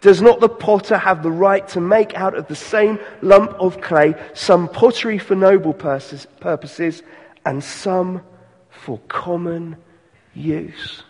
Does 0.00 0.20
not 0.20 0.40
the 0.40 0.48
potter 0.48 0.98
have 0.98 1.22
the 1.22 1.30
right 1.30 1.66
to 1.68 1.80
make 1.80 2.14
out 2.14 2.34
of 2.34 2.48
the 2.48 2.56
same 2.56 2.98
lump 3.22 3.52
of 3.52 3.80
clay 3.80 4.14
some 4.34 4.68
pottery 4.68 5.18
for 5.18 5.34
noble 5.34 5.72
purposes 5.72 7.02
and 7.44 7.62
some 7.62 8.22
for 8.70 8.98
common 9.08 9.76
use? 10.34 11.02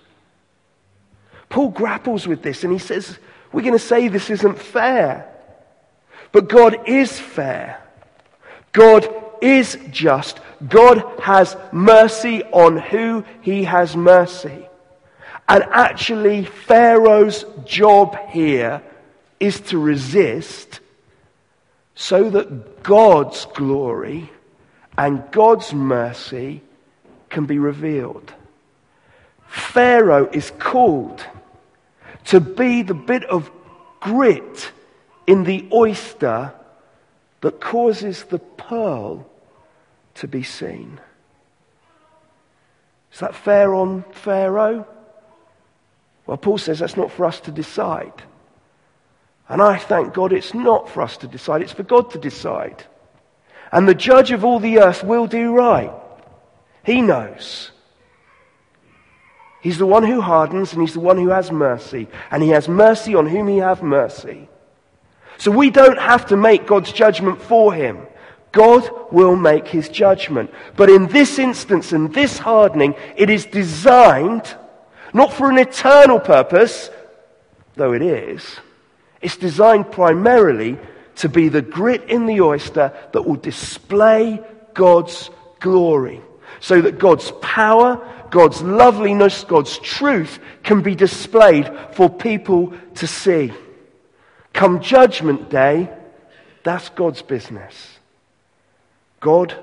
Paul 1.49 1.71
grapples 1.71 2.27
with 2.27 2.43
this 2.43 2.65
and 2.65 2.73
he 2.73 2.79
says, 2.79 3.19
We're 3.53 3.63
going 3.63 3.73
to 3.73 3.79
say 3.79 4.09
this 4.09 4.31
isn't 4.31 4.59
fair. 4.59 5.33
But 6.33 6.49
God 6.49 6.89
is 6.89 7.19
fair. 7.19 7.83
God 8.73 9.09
is 9.41 9.79
just. 9.91 10.41
God 10.67 11.05
has 11.21 11.57
mercy 11.73 12.43
on 12.45 12.79
who 12.79 13.25
he 13.41 13.65
has 13.65 13.97
mercy. 13.97 14.67
And 15.49 15.63
actually, 15.65 16.45
Pharaoh's 16.45 17.45
job 17.65 18.19
here 18.29 18.83
is 19.39 19.61
to 19.61 19.79
resist 19.79 20.81
so 21.95 22.31
that 22.31 22.83
God's 22.83 23.47
glory 23.55 24.31
and 24.99 25.23
God's 25.31 25.73
mercy 25.73 26.63
can 27.29 27.47
be 27.47 27.59
revealed. 27.59 28.33
Pharaoh 29.47 30.29
is 30.33 30.53
called 30.59 31.25
to 32.27 32.41
be 32.41 32.83
the 32.83 32.95
bit 32.95 33.25
of 33.25 33.51
grit 34.01 34.73
in 35.27 35.45
the 35.45 35.69
oyster 35.73 36.53
that 37.41 37.61
causes 37.61 38.25
the 38.25 38.39
pearl 38.39 39.27
to 40.15 40.29
be 40.29 40.43
seen. 40.43 41.01
Is 43.13 43.21
that 43.21 43.35
fair 43.35 43.75
on 43.75 44.05
Pharaoh? 44.13 44.87
Well, 46.27 46.37
Paul 46.37 46.59
says 46.59 46.81
that's 46.81 46.97
not 46.97 47.13
for 47.13 47.25
us 47.25 47.41
to 47.41 47.51
decide. 47.51 48.23
And 49.49 49.63
I 49.63 49.79
thank 49.79 50.13
God 50.13 50.33
it's 50.33 50.55
not 50.55 50.89
for 50.89 51.03
us 51.03 51.17
to 51.19 51.29
decide, 51.29 51.63
it's 51.63 51.73
for 51.73 51.85
God 51.85 52.11
to 52.13 52.19
decide. 52.19 52.85
And 53.71 53.89
the 53.89 53.95
judge 53.95 54.33
of 54.33 54.45
all 54.45 54.59
the 54.59 54.81
earth 54.81 55.05
will 55.05 55.27
do 55.27 55.53
right. 55.53 55.93
He 56.85 57.01
knows. 57.01 57.71
He's 59.61 59.79
the 59.79 59.87
one 59.87 60.05
who 60.05 60.21
hardens 60.21 60.73
and 60.73 60.81
he's 60.81 60.95
the 60.95 61.01
one 61.01 61.17
who 61.17 61.29
has 61.31 61.51
mercy. 61.51 62.09
And 62.31 62.43
he 62.43 62.51
has 62.51 62.69
mercy 62.69 63.15
on 63.15 63.27
whom 63.27 63.49
he 63.49 63.59
has 63.59 63.83
mercy. 63.83 64.49
So 65.39 65.51
we 65.51 65.71
don't 65.71 65.99
have 65.99 66.27
to 66.27 66.37
make 66.37 66.67
God's 66.67 66.93
judgment 66.93 67.41
for 67.41 67.73
him. 67.73 68.07
God 68.53 68.89
will 69.13 69.37
make 69.37 69.69
his 69.69 69.89
judgment. 69.89 70.51
But 70.77 70.89
in 70.89 71.09
this 71.09 71.39
instance 71.39 71.93
and 71.93 72.13
this 72.13 72.39
hardening, 72.39 72.95
it 73.17 73.29
is 73.29 73.45
designed 73.45 74.55
not 75.13 75.33
for 75.33 75.51
an 75.51 75.59
eternal 75.59 76.21
purpose, 76.21 76.91
though 77.75 77.93
it 77.93 78.03
is. 78.03 78.57
It's 79.21 79.37
designed 79.37 79.93
primarily 79.93 80.79
to 81.17 81.29
be 81.29 81.49
the 81.49 81.63
grit 81.63 82.05
in 82.09 82.27
the 82.27 82.41
oyster 82.41 82.93
that 83.13 83.23
will 83.23 83.37
display 83.37 84.43
God's 84.75 85.31
glory. 85.61 86.21
So 86.61 86.81
that 86.81 86.99
God's 86.99 87.33
power 87.43 88.01
God's 88.31 88.63
loveliness, 88.63 89.45
God's 89.45 89.79
truth 89.79 90.39
can 90.63 90.83
be 90.83 90.95
displayed 90.95 91.71
for 91.93 92.09
people 92.11 92.75
to 92.97 93.07
see. 93.07 93.53
Come 94.57 94.81
Judgment 94.81 95.51
Day, 95.51 95.91
that's 96.65 96.89
God's 96.89 97.21
business. 97.21 97.99
God, 99.21 99.55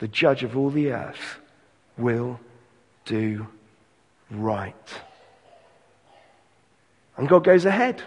the 0.00 0.08
judge 0.08 0.42
of 0.42 0.56
all 0.56 0.70
the 0.70 0.90
earth, 0.90 1.38
will 1.96 2.40
do 3.04 3.46
right. 4.28 4.74
And 7.16 7.28
God 7.28 7.44
goes 7.44 7.64
ahead. 7.64 8.02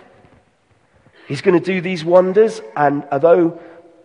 He's 1.30 1.40
going 1.40 1.58
to 1.58 1.66
do 1.66 1.80
these 1.80 2.04
wonders, 2.04 2.60
and 2.76 3.08
although 3.10 3.58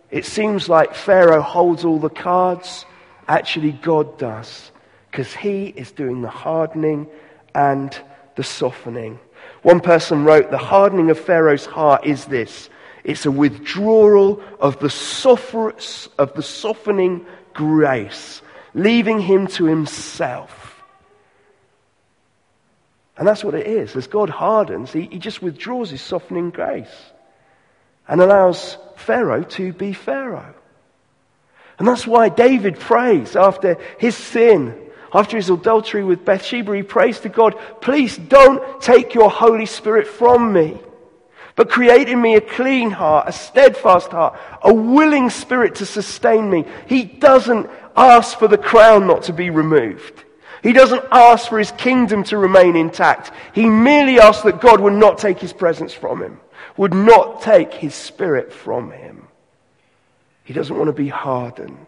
it 0.09 0.23
seems 0.23 0.69
like 0.69 0.95
Pharaoh 0.95 1.41
holds 1.41 1.83
all 1.83 1.99
the 1.99 2.09
cards, 2.09 2.85
actually 3.27 3.73
God 3.73 4.17
does 4.17 4.71
because 5.11 5.33
he 5.33 5.65
is 5.65 5.91
doing 5.91 6.21
the 6.21 6.29
hardening 6.29 7.07
and 7.53 7.99
the 8.37 8.43
softening. 8.43 9.19
One 9.65 9.79
person 9.79 10.25
wrote, 10.25 10.51
The 10.51 10.59
hardening 10.59 11.09
of 11.09 11.19
Pharaoh's 11.19 11.65
heart 11.65 12.05
is 12.05 12.25
this 12.25 12.69
it's 13.03 13.25
a 13.25 13.31
withdrawal 13.31 14.39
of 14.59 14.77
the, 14.77 14.91
suffer- 14.91 15.73
of 16.19 16.33
the 16.35 16.43
softening 16.43 17.25
grace, 17.51 18.43
leaving 18.75 19.19
him 19.19 19.47
to 19.47 19.65
himself. 19.65 20.83
And 23.17 23.27
that's 23.27 23.43
what 23.43 23.55
it 23.55 23.65
is. 23.65 23.95
As 23.95 24.05
God 24.05 24.29
hardens, 24.29 24.93
he, 24.93 25.07
he 25.11 25.17
just 25.17 25.41
withdraws 25.41 25.89
his 25.89 26.01
softening 26.03 26.51
grace 26.51 27.11
and 28.07 28.21
allows 28.21 28.77
Pharaoh 28.97 29.41
to 29.41 29.73
be 29.73 29.93
Pharaoh. 29.93 30.53
And 31.79 31.87
that's 31.87 32.05
why 32.05 32.29
David 32.29 32.79
prays 32.79 33.35
after 33.35 33.79
his 33.97 34.15
sin 34.15 34.84
after 35.15 35.37
his 35.37 35.49
adultery 35.49 36.03
with 36.03 36.25
Bathsheba, 36.25 36.75
he 36.75 36.83
prays 36.83 37.19
to 37.21 37.29
God, 37.29 37.55
please 37.79 38.17
don't 38.17 38.81
take 38.81 39.13
your 39.13 39.29
Holy 39.29 39.65
Spirit 39.65 40.07
from 40.07 40.51
me, 40.51 40.77
but 41.55 41.69
create 41.69 42.09
in 42.09 42.21
me 42.21 42.35
a 42.35 42.41
clean 42.41 42.91
heart, 42.91 43.29
a 43.29 43.31
steadfast 43.31 44.11
heart, 44.11 44.37
a 44.61 44.73
willing 44.73 45.29
spirit 45.29 45.75
to 45.75 45.85
sustain 45.85 46.49
me. 46.49 46.65
He 46.87 47.03
doesn't 47.03 47.69
ask 47.95 48.37
for 48.37 48.47
the 48.47 48.57
crown 48.57 49.07
not 49.07 49.23
to 49.23 49.33
be 49.33 49.49
removed. 49.49 50.23
He 50.61 50.73
doesn't 50.73 51.05
ask 51.11 51.47
for 51.47 51.59
his 51.59 51.71
kingdom 51.71 52.23
to 52.25 52.37
remain 52.37 52.75
intact. 52.75 53.31
He 53.53 53.69
merely 53.69 54.19
asks 54.19 54.43
that 54.43 54.61
God 54.61 54.81
would 54.81 54.93
not 54.93 55.19
take 55.19 55.39
his 55.39 55.53
presence 55.53 55.93
from 55.93 56.21
him, 56.21 56.39
would 56.75 56.93
not 56.93 57.41
take 57.41 57.73
his 57.73 57.93
spirit 57.93 58.51
from 58.51 58.91
him. 58.91 59.27
He 60.43 60.53
doesn't 60.53 60.75
want 60.75 60.89
to 60.89 60.93
be 60.93 61.07
hardened. 61.07 61.87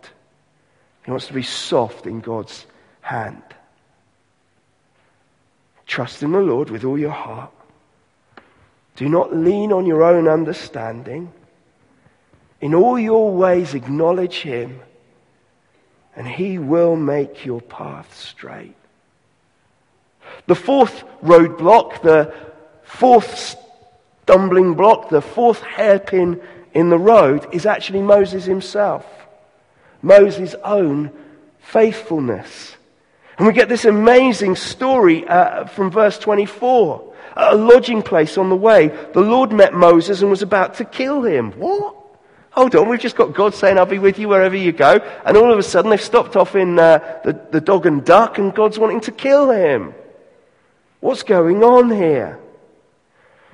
He 1.03 1.11
wants 1.11 1.27
to 1.27 1.33
be 1.33 1.43
soft 1.43 2.05
in 2.05 2.21
God's 2.21 2.65
hand. 3.07 3.41
Trust 5.85 6.21
in 6.23 6.33
the 6.33 6.39
Lord 6.39 6.69
with 6.69 6.83
all 6.83 6.99
your 6.99 7.11
heart. 7.11 7.51
Do 8.97 9.07
not 9.07 9.35
lean 9.35 9.71
on 9.71 9.85
your 9.85 10.03
own 10.03 10.27
understanding. 10.27 11.31
In 12.59 12.73
all 12.73 12.99
your 12.99 13.31
ways, 13.31 13.73
acknowledge 13.73 14.39
Him, 14.39 14.81
and 16.15 16.27
He 16.27 16.57
will 16.57 16.95
make 16.95 17.45
your 17.45 17.61
path 17.61 18.13
straight. 18.15 18.75
The 20.47 20.55
fourth 20.55 21.03
roadblock, 21.23 22.01
the 22.01 22.33
fourth 22.83 23.55
stumbling 24.23 24.73
block, 24.73 25.09
the 25.09 25.21
fourth 25.21 25.61
hairpin 25.61 26.41
in 26.73 26.89
the 26.89 26.97
road 26.97 27.47
is 27.53 27.65
actually 27.65 28.01
Moses 28.01 28.45
himself. 28.45 29.05
Moses' 30.01 30.55
own 30.63 31.11
faithfulness. 31.59 32.75
And 33.37 33.45
we 33.45 33.53
get 33.53 33.69
this 33.69 33.85
amazing 33.85 34.55
story 34.55 35.27
uh, 35.27 35.65
from 35.65 35.91
verse 35.91 36.17
24. 36.17 37.13
At 37.35 37.53
a 37.53 37.55
lodging 37.55 38.01
place 38.01 38.37
on 38.37 38.49
the 38.49 38.55
way, 38.55 38.87
the 39.13 39.21
Lord 39.21 39.51
met 39.51 39.73
Moses 39.73 40.21
and 40.21 40.29
was 40.29 40.41
about 40.41 40.75
to 40.75 40.85
kill 40.85 41.23
him. 41.23 41.51
What? 41.51 41.95
Hold 42.51 42.75
on, 42.75 42.89
we've 42.89 42.99
just 42.99 43.15
got 43.15 43.35
God 43.35 43.53
saying, 43.53 43.77
I'll 43.77 43.85
be 43.85 43.99
with 43.99 44.17
you 44.17 44.29
wherever 44.29 44.55
you 44.55 44.71
go. 44.71 44.95
And 45.23 45.37
all 45.37 45.53
of 45.53 45.59
a 45.59 45.63
sudden, 45.63 45.91
they've 45.91 46.01
stopped 46.01 46.35
off 46.35 46.55
in 46.55 46.79
uh, 46.79 47.19
the, 47.23 47.39
the 47.51 47.61
dog 47.61 47.85
and 47.85 48.03
duck, 48.03 48.39
and 48.39 48.55
God's 48.55 48.79
wanting 48.79 49.01
to 49.01 49.11
kill 49.11 49.51
him. 49.51 49.93
What's 50.99 51.21
going 51.21 51.63
on 51.63 51.91
here? 51.91 52.39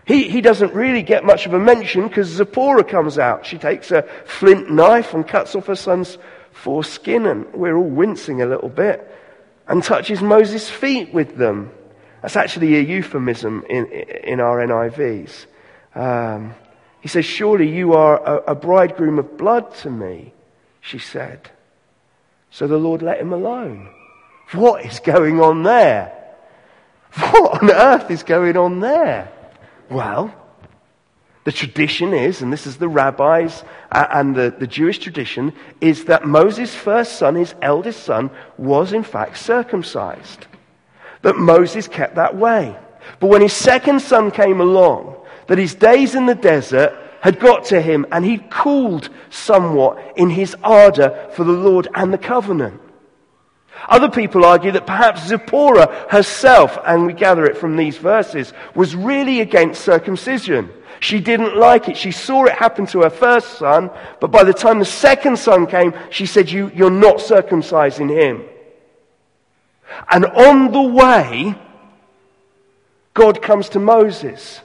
He, 0.06 0.30
he 0.30 0.40
doesn't 0.40 0.74
really 0.74 1.02
get 1.02 1.26
much 1.26 1.46
of 1.46 1.54
a 1.54 1.60
mention 1.60 2.08
because 2.08 2.30
Zipporah 2.30 2.86
comes 2.86 3.18
out. 3.18 3.46
She 3.46 3.58
takes 3.58 3.92
a 3.92 4.04
flint 4.26 4.72
knife 4.72 5.14
and 5.14 5.28
cuts 5.28 5.54
off 5.56 5.68
her 5.68 5.76
son's 5.76 6.18
foreskin, 6.54 7.26
and 7.26 7.54
we're 7.54 7.76
all 7.76 7.84
wincing 7.84 8.42
a 8.42 8.46
little 8.46 8.70
bit, 8.70 9.10
and 9.68 9.84
touches 9.84 10.22
Moses' 10.22 10.70
feet 10.70 11.14
with 11.14 11.38
them. 11.38 11.72
That's 12.22 12.36
actually 12.36 12.78
a 12.78 12.82
euphemism 12.82 13.66
in, 13.70 13.86
in 13.88 14.40
our 14.40 14.66
NIVs. 14.66 15.46
Um, 15.96 16.56
he 17.02 17.08
says, 17.08 17.26
Surely 17.26 17.70
you 17.70 17.94
are 17.94 18.18
a, 18.18 18.52
a 18.52 18.56
bridegroom 18.56 19.20
of 19.20 19.38
blood 19.38 19.74
to 19.76 19.90
me, 19.90 20.34
she 20.80 21.00
said. 21.00 21.52
So 22.50 22.68
the 22.68 22.78
Lord 22.78 23.02
let 23.02 23.20
him 23.20 23.34
alone. 23.34 23.90
What 24.52 24.86
is 24.86 25.00
going 25.00 25.42
on 25.42 25.64
there? 25.64 26.20
What 27.16 27.62
on 27.62 27.72
earth 27.72 28.10
is 28.10 28.24
going 28.24 28.58
on 28.58 28.80
there? 28.80 29.32
Well, 29.90 30.34
the 31.44 31.52
tradition 31.52 32.14
is, 32.14 32.42
and 32.42 32.54
this 32.54 32.66
is 32.66 32.78
the 32.78 32.88
rabbis 32.88 33.64
uh, 33.92 34.08
and 34.12 34.36
the, 34.36 34.56
the 34.58 34.68
Jewish 34.68 35.00
tradition, 35.00 35.54
is 35.82 36.06
that 36.06 36.26
Moses' 36.26 36.74
first 36.74 37.18
son, 37.18 37.36
his 37.36 37.54
eldest 37.62 38.04
son, 38.04 38.30
was 38.58 38.94
in 38.94 39.04
fact 39.04 39.38
circumcised. 39.38 40.48
That 41.22 41.38
Moses 41.38 41.88
kept 41.88 42.16
that 42.16 42.36
way. 42.36 42.76
But 43.20 43.28
when 43.28 43.42
his 43.42 43.54
second 43.54 44.02
son 44.02 44.32
came 44.32 44.62
along, 44.62 45.18
that 45.48 45.58
his 45.58 45.76
days 45.76 46.16
in 46.16 46.26
the 46.26 46.36
desert 46.36 46.98
had 47.22 47.40
got 47.40 47.66
to 47.66 47.82
him 47.82 48.06
and 48.12 48.26
he'd 48.26 48.50
cooled 48.50 49.10
somewhat 49.30 50.14
in 50.18 50.30
his 50.30 50.56
ardor 50.64 51.30
for 51.34 51.44
the 51.44 51.52
Lord 51.52 51.88
and 51.96 52.14
the 52.14 52.18
covenant. 52.18 52.82
Other 53.90 54.10
people 54.10 54.46
argue 54.46 54.72
that 54.72 54.88
perhaps 54.88 55.28
Zipporah 55.28 56.08
herself, 56.10 56.78
and 56.86 57.06
we 57.06 57.14
gather 57.14 57.46
it 57.46 57.58
from 57.58 57.76
these 57.76 57.98
verses, 57.98 58.54
was 58.76 58.96
really 58.96 59.42
against 59.42 59.84
circumcision. 59.84 60.72
She 61.00 61.20
didn't 61.20 61.58
like 61.58 61.90
it. 61.90 61.98
She 61.98 62.12
saw 62.12 62.46
it 62.46 62.54
happen 62.54 62.86
to 62.88 63.02
her 63.02 63.10
first 63.10 63.58
son, 63.58 63.92
but 64.22 64.32
by 64.32 64.44
the 64.44 64.54
time 64.54 64.80
the 64.80 64.86
second 64.86 65.38
son 65.38 65.68
came, 65.68 65.94
she 66.10 66.26
said, 66.26 66.50
you, 66.50 66.72
You're 66.74 66.90
not 66.90 67.18
circumcising 67.18 68.10
him. 68.10 68.44
And 70.10 70.26
on 70.26 70.72
the 70.72 70.82
way, 70.82 71.56
God 73.14 73.42
comes 73.42 73.70
to 73.70 73.80
Moses. 73.80 74.62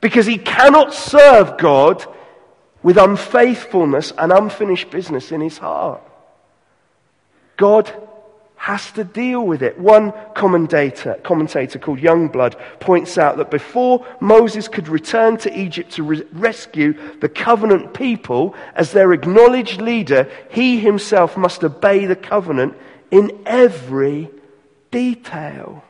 Because 0.00 0.26
he 0.26 0.38
cannot 0.38 0.92
serve 0.92 1.56
God 1.58 2.04
with 2.82 2.96
unfaithfulness 2.96 4.12
and 4.16 4.32
unfinished 4.32 4.90
business 4.90 5.30
in 5.32 5.40
his 5.40 5.58
heart. 5.58 6.02
God 7.56 7.92
has 8.64 8.90
to 8.92 9.04
deal 9.04 9.46
with 9.46 9.62
it. 9.62 9.78
One 9.78 10.14
commentator, 10.34 11.20
commentator 11.22 11.78
called 11.78 11.98
Youngblood 11.98 12.58
points 12.80 13.18
out 13.18 13.36
that 13.36 13.50
before 13.50 14.06
Moses 14.20 14.68
could 14.68 14.88
return 14.88 15.36
to 15.38 15.54
Egypt 15.54 15.92
to 15.92 16.02
re- 16.02 16.26
rescue 16.32 16.94
the 17.20 17.28
covenant 17.28 17.92
people 17.92 18.54
as 18.74 18.90
their 18.90 19.12
acknowledged 19.12 19.82
leader, 19.82 20.30
he 20.48 20.80
himself 20.80 21.36
must 21.36 21.62
obey 21.62 22.06
the 22.06 22.16
covenant 22.16 22.74
in 23.10 23.38
every 23.44 24.30
detail. 24.90 25.84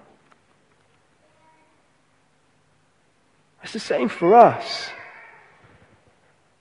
It's 3.62 3.72
the 3.72 3.78
same 3.78 4.08
for 4.08 4.34
us. 4.34 4.90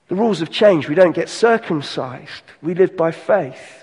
The 0.10 0.16
rules 0.16 0.42
have 0.42 0.52
changed. 0.52 0.90
We 0.90 0.94
don't 0.94 1.16
get 1.16 1.28
circumcised. 1.28 2.44
We 2.62 2.76
live 2.76 2.96
by 2.96 3.10
faith. 3.10 3.83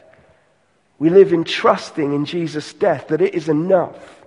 We 1.01 1.09
live 1.09 1.33
in 1.33 1.45
trusting 1.45 2.13
in 2.13 2.27
Jesus' 2.27 2.75
death 2.75 3.09
that 3.09 3.23
it 3.23 3.35
is 3.35 3.49
enough. 3.49 4.23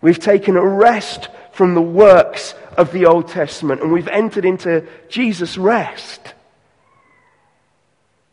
We've 0.00 0.18
taken 0.18 0.56
a 0.56 0.66
rest 0.66 1.28
from 1.52 1.74
the 1.74 1.82
works 1.82 2.54
of 2.76 2.90
the 2.90 3.04
Old 3.06 3.28
Testament 3.28 3.82
and 3.82 3.92
we've 3.92 4.08
entered 4.08 4.46
into 4.46 4.88
Jesus' 5.10 5.58
rest. 5.58 6.32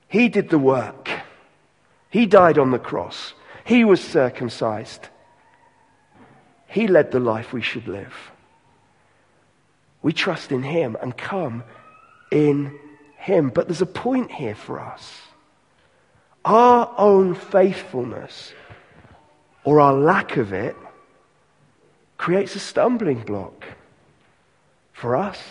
He 0.07 0.29
did 0.29 0.49
the 0.49 0.57
work. 0.57 1.09
He 2.09 2.25
died 2.25 2.57
on 2.57 2.71
the 2.71 2.79
cross. 2.79 3.33
He 3.65 3.83
was 3.83 4.01
circumcised. 4.01 5.09
He 6.67 6.87
led 6.87 7.11
the 7.11 7.19
life 7.19 7.51
we 7.51 7.61
should 7.61 7.87
live. 7.87 8.13
We 10.01 10.13
trust 10.13 10.53
in 10.53 10.63
Him 10.63 10.95
and 11.01 11.15
come 11.15 11.63
in 12.31 12.79
Him. 13.17 13.49
But 13.49 13.67
there's 13.67 13.81
a 13.81 13.85
point 13.85 14.31
here 14.31 14.55
for 14.55 14.79
us. 14.79 15.19
Our 16.45 16.93
own 16.97 17.35
faithfulness 17.35 18.53
or 19.63 19.81
our 19.81 19.93
lack 19.93 20.37
of 20.37 20.53
it 20.53 20.75
creates 22.17 22.55
a 22.55 22.59
stumbling 22.59 23.21
block 23.21 23.65
for 24.93 25.15
us, 25.15 25.41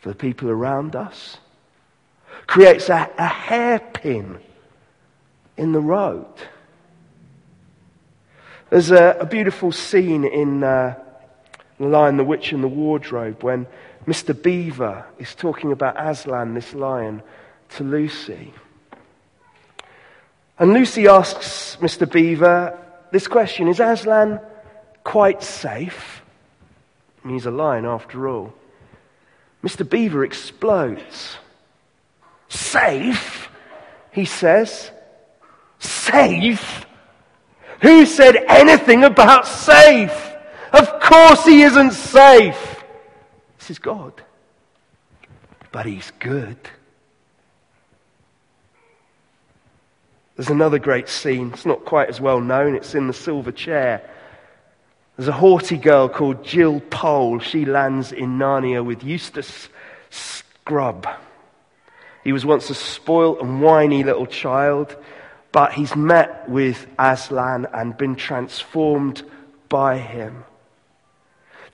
for 0.00 0.08
the 0.10 0.14
people 0.14 0.50
around 0.50 0.96
us, 0.96 1.38
creates 2.46 2.88
a, 2.88 3.10
a 3.16 3.26
hairpin 3.26 4.38
in 5.56 5.72
the 5.72 5.80
road. 5.80 6.26
There's 8.70 8.90
a, 8.90 9.16
a 9.20 9.26
beautiful 9.26 9.70
scene 9.70 10.24
in 10.24 10.64
uh, 10.64 10.98
The 11.78 11.86
Lion, 11.86 12.16
the 12.16 12.24
Witch, 12.24 12.52
and 12.52 12.62
the 12.62 12.68
Wardrobe 12.68 13.42
when 13.42 13.66
Mr. 14.06 14.40
Beaver 14.40 15.06
is 15.18 15.34
talking 15.34 15.70
about 15.72 15.94
Aslan, 15.96 16.54
this 16.54 16.74
lion, 16.74 17.22
to 17.76 17.84
Lucy. 17.84 18.52
And 20.58 20.72
Lucy 20.72 21.08
asks 21.08 21.76
Mr. 21.80 22.10
Beaver 22.10 22.78
this 23.10 23.26
question 23.26 23.68
Is 23.68 23.80
Aslan 23.80 24.40
quite 25.02 25.42
safe? 25.42 26.22
He's 27.26 27.46
a 27.46 27.50
lion 27.50 27.86
after 27.86 28.28
all. 28.28 28.52
Mr. 29.62 29.88
Beaver 29.88 30.24
explodes. 30.24 31.38
Safe? 32.48 33.48
He 34.12 34.26
says. 34.26 34.90
Safe? 35.78 36.86
Who 37.80 38.04
said 38.06 38.36
anything 38.48 39.04
about 39.04 39.46
safe? 39.46 40.34
Of 40.72 41.00
course 41.00 41.44
he 41.44 41.62
isn't 41.62 41.92
safe. 41.92 42.84
This 43.58 43.70
is 43.70 43.78
God. 43.78 44.22
But 45.72 45.86
he's 45.86 46.12
good. 46.18 46.58
There's 50.36 50.50
another 50.50 50.78
great 50.78 51.08
scene. 51.08 51.52
It's 51.52 51.66
not 51.66 51.84
quite 51.84 52.08
as 52.08 52.20
well 52.20 52.40
known. 52.40 52.74
It's 52.74 52.94
in 52.94 53.06
the 53.06 53.12
silver 53.12 53.52
chair. 53.52 54.08
There's 55.16 55.28
a 55.28 55.32
haughty 55.32 55.76
girl 55.76 56.08
called 56.08 56.44
Jill 56.44 56.80
Pole. 56.80 57.38
She 57.38 57.64
lands 57.64 58.10
in 58.10 58.38
Narnia 58.38 58.84
with 58.84 59.04
Eustace 59.04 59.68
Scrubb. 60.10 61.06
He 62.24 62.32
was 62.32 62.44
once 62.44 62.68
a 62.70 62.74
spoilt 62.74 63.40
and 63.40 63.60
whiny 63.60 64.02
little 64.02 64.26
child, 64.26 64.96
but 65.52 65.72
he's 65.72 65.94
met 65.94 66.48
with 66.48 66.86
Aslan 66.98 67.68
and 67.72 67.96
been 67.96 68.16
transformed 68.16 69.22
by 69.68 69.98
him. 69.98 70.44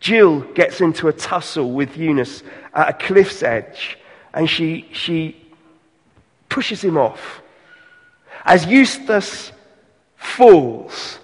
Jill 0.01 0.41
gets 0.41 0.81
into 0.81 1.09
a 1.09 1.13
tussle 1.13 1.73
with 1.73 1.97
Eustace 1.97 2.43
at 2.75 2.89
a 2.91 3.07
cliff's 3.07 3.43
edge, 3.43 3.97
and 4.35 4.51
she, 4.51 4.89
she 4.93 5.37
pushes 6.49 6.83
him 6.83 6.99
off. 6.99 7.40
As 8.45 8.67
Eustace 8.67 9.53
falls, 10.17 11.19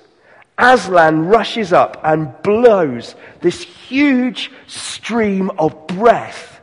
Aslan 0.58 1.26
rushes 1.26 1.72
up 1.72 2.00
and 2.02 2.34
blows 2.42 3.14
this 3.40 3.62
huge 3.62 4.50
stream 4.66 5.50
of 5.58 5.86
breath 5.86 6.60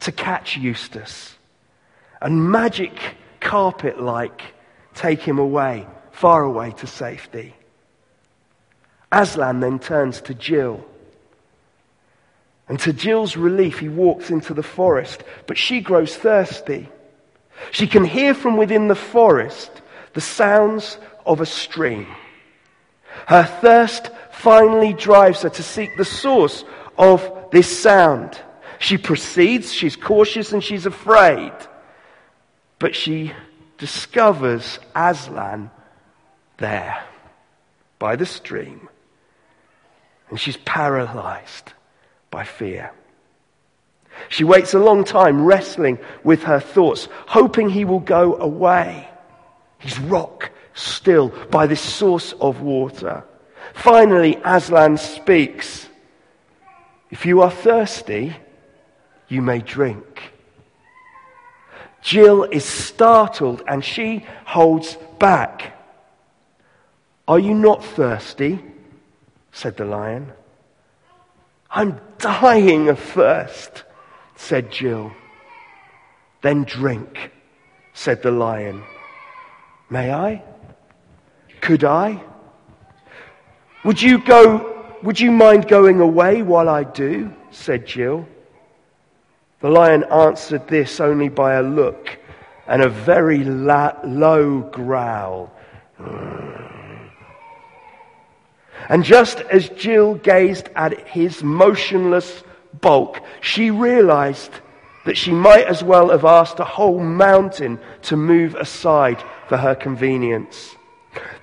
to 0.00 0.12
catch 0.12 0.56
Eustace. 0.56 1.36
And 2.20 2.50
magic 2.50 2.98
carpet 3.40 4.00
like 4.00 4.42
take 4.94 5.20
him 5.20 5.38
away, 5.38 5.86
far 6.12 6.42
away 6.42 6.72
to 6.78 6.86
safety. 6.86 7.54
Aslan 9.12 9.60
then 9.60 9.78
turns 9.78 10.20
to 10.22 10.34
Jill. 10.34 10.84
And 12.68 12.78
to 12.80 12.92
Jill's 12.92 13.36
relief, 13.36 13.80
he 13.80 13.88
walks 13.88 14.30
into 14.30 14.54
the 14.54 14.62
forest, 14.62 15.24
but 15.46 15.58
she 15.58 15.80
grows 15.80 16.14
thirsty. 16.16 16.88
She 17.70 17.86
can 17.86 18.04
hear 18.04 18.34
from 18.34 18.56
within 18.56 18.88
the 18.88 18.94
forest 18.94 19.70
the 20.14 20.20
sounds 20.20 20.98
of 21.24 21.40
a 21.40 21.46
stream. 21.46 22.06
Her 23.26 23.44
thirst 23.44 24.10
finally 24.32 24.92
drives 24.92 25.42
her 25.42 25.50
to 25.50 25.62
seek 25.62 25.96
the 25.96 26.04
source 26.04 26.64
of 26.96 27.50
this 27.50 27.80
sound. 27.80 28.40
She 28.78 28.96
proceeds, 28.96 29.72
she's 29.72 29.96
cautious 29.96 30.52
and 30.52 30.64
she's 30.64 30.86
afraid. 30.86 31.52
But 32.78 32.94
she 32.96 33.32
discovers 33.78 34.78
Aslan 34.94 35.70
there 36.56 37.02
by 37.98 38.16
the 38.16 38.26
stream. 38.26 38.88
And 40.30 40.40
she's 40.40 40.56
paralyzed 40.58 41.72
by 42.30 42.44
fear. 42.44 42.92
She 44.28 44.44
waits 44.44 44.74
a 44.74 44.78
long 44.78 45.04
time, 45.04 45.44
wrestling 45.44 45.98
with 46.22 46.44
her 46.44 46.60
thoughts, 46.60 47.08
hoping 47.26 47.70
he 47.70 47.84
will 47.84 48.00
go 48.00 48.36
away. 48.36 49.08
He's 49.78 49.98
rock 49.98 50.50
still 50.74 51.28
by 51.50 51.66
this 51.66 51.80
source 51.80 52.32
of 52.40 52.60
water. 52.60 53.24
Finally, 53.74 54.40
Aslan 54.44 54.96
speaks. 54.96 55.88
If 57.10 57.26
you 57.26 57.42
are 57.42 57.50
thirsty, 57.50 58.36
you 59.28 59.42
may 59.42 59.60
drink. 59.60 60.32
Jill 62.02 62.44
is 62.44 62.64
startled 62.64 63.62
and 63.66 63.84
she 63.84 64.26
holds 64.44 64.96
back. 65.18 65.76
Are 67.28 67.38
you 67.38 67.54
not 67.54 67.84
thirsty? 67.84 68.64
said 69.52 69.76
the 69.76 69.84
lion. 69.84 70.32
I'm 71.70 72.00
dying 72.18 72.88
of 72.88 72.98
thirst, 72.98 73.84
said 74.40 74.72
Jill. 74.72 75.12
Then 76.40 76.64
drink, 76.64 77.30
said 77.92 78.22
the 78.22 78.30
lion. 78.30 78.82
May 79.90 80.12
I? 80.12 80.42
Could 81.60 81.84
I? 81.84 82.22
Would 83.84 84.00
you 84.00 84.18
go, 84.18 84.96
would 85.02 85.20
you 85.20 85.30
mind 85.30 85.68
going 85.68 86.00
away 86.00 86.42
while 86.42 86.68
I 86.68 86.84
do? 86.84 87.32
said 87.50 87.86
Jill. 87.86 88.26
The 89.60 89.68
lion 89.68 90.04
answered 90.04 90.66
this 90.68 91.00
only 91.00 91.28
by 91.28 91.54
a 91.54 91.62
look 91.62 92.18
and 92.66 92.80
a 92.82 92.88
very 92.88 93.44
la- 93.44 93.98
low 94.04 94.60
growl. 94.60 95.52
And 98.88 99.04
just 99.04 99.40
as 99.40 99.68
Jill 99.68 100.14
gazed 100.14 100.70
at 100.74 101.06
his 101.06 101.44
motionless 101.44 102.42
bulk, 102.74 103.20
she 103.40 103.70
realized 103.70 104.52
that 105.04 105.16
she 105.16 105.32
might 105.32 105.66
as 105.66 105.82
well 105.82 106.10
have 106.10 106.24
asked 106.24 106.60
a 106.60 106.64
whole 106.64 107.00
mountain 107.00 107.80
to 108.02 108.16
move 108.16 108.54
aside 108.54 109.22
for 109.48 109.56
her 109.56 109.74
convenience. 109.74 110.76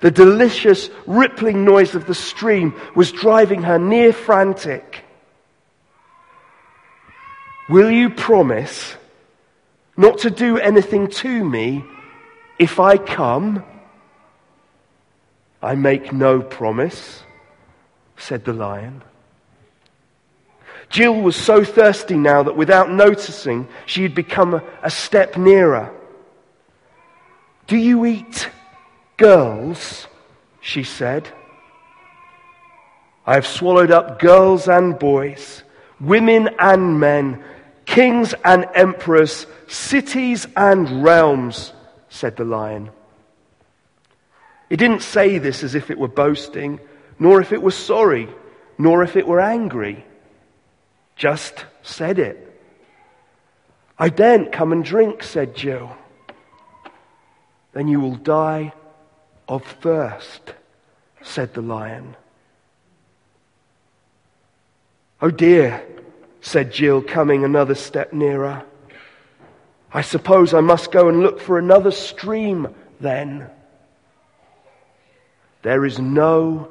The 0.00 0.10
delicious 0.10 0.90
rippling 1.06 1.64
noise 1.64 1.94
of 1.94 2.06
the 2.06 2.14
stream 2.14 2.74
was 2.94 3.12
driving 3.12 3.62
her 3.62 3.78
near 3.78 4.12
frantic. 4.12 5.04
Will 7.68 7.90
you 7.90 8.08
promise 8.08 8.96
not 9.96 10.18
to 10.18 10.30
do 10.30 10.56
anything 10.58 11.08
to 11.08 11.44
me 11.44 11.84
if 12.58 12.80
I 12.80 12.96
come? 12.96 13.64
I 15.60 15.74
make 15.74 16.12
no 16.12 16.40
promise, 16.40 17.22
said 18.16 18.44
the 18.44 18.52
lion. 18.52 19.02
Jill 20.88 21.20
was 21.20 21.36
so 21.36 21.64
thirsty 21.64 22.16
now 22.16 22.42
that 22.42 22.56
without 22.56 22.90
noticing, 22.90 23.68
she 23.86 24.02
had 24.02 24.14
become 24.14 24.62
a, 24.82 24.90
step 24.90 25.36
nearer. 25.36 25.92
Do 27.66 27.76
you 27.76 28.06
eat 28.06 28.48
girls? 29.16 30.06
she 30.60 30.82
said. 30.82 31.28
I 33.26 33.34
have 33.34 33.46
swallowed 33.46 33.90
up 33.90 34.18
girls 34.18 34.68
and 34.68 34.98
boys, 34.98 35.62
women 36.00 36.48
and 36.58 36.98
men, 36.98 37.44
kings 37.84 38.34
and 38.44 38.66
emperors, 38.74 39.46
cities 39.66 40.46
and 40.56 41.02
realms, 41.02 41.74
said 42.08 42.36
the 42.36 42.44
lion. 42.44 42.90
He 44.70 44.76
didn't 44.76 45.02
say 45.02 45.38
this 45.38 45.62
as 45.62 45.74
if 45.74 45.90
it 45.90 45.98
were 45.98 46.08
boasting, 46.08 46.80
nor 47.18 47.40
if 47.40 47.52
it 47.52 47.62
were 47.62 47.70
sorry, 47.70 48.28
nor 48.78 49.02
if 49.02 49.16
it 49.16 49.26
were 49.26 49.40
angry. 49.40 50.04
Just 51.18 51.66
said 51.82 52.20
it. 52.20 52.44
I 53.98 54.08
daren't 54.08 54.52
come 54.52 54.70
and 54.72 54.84
drink, 54.84 55.24
said 55.24 55.56
Jill. 55.56 55.94
Then 57.72 57.88
you 57.88 58.00
will 58.00 58.14
die 58.14 58.72
of 59.48 59.64
thirst, 59.64 60.54
said 61.20 61.52
the 61.54 61.60
lion. 61.60 62.16
Oh 65.20 65.30
dear, 65.30 65.84
said 66.40 66.72
Jill, 66.72 67.02
coming 67.02 67.44
another 67.44 67.74
step 67.74 68.12
nearer. 68.12 68.64
I 69.92 70.02
suppose 70.02 70.54
I 70.54 70.60
must 70.60 70.92
go 70.92 71.08
and 71.08 71.20
look 71.20 71.40
for 71.40 71.58
another 71.58 71.90
stream 71.90 72.72
then. 73.00 73.50
There 75.62 75.84
is 75.84 75.98
no 75.98 76.68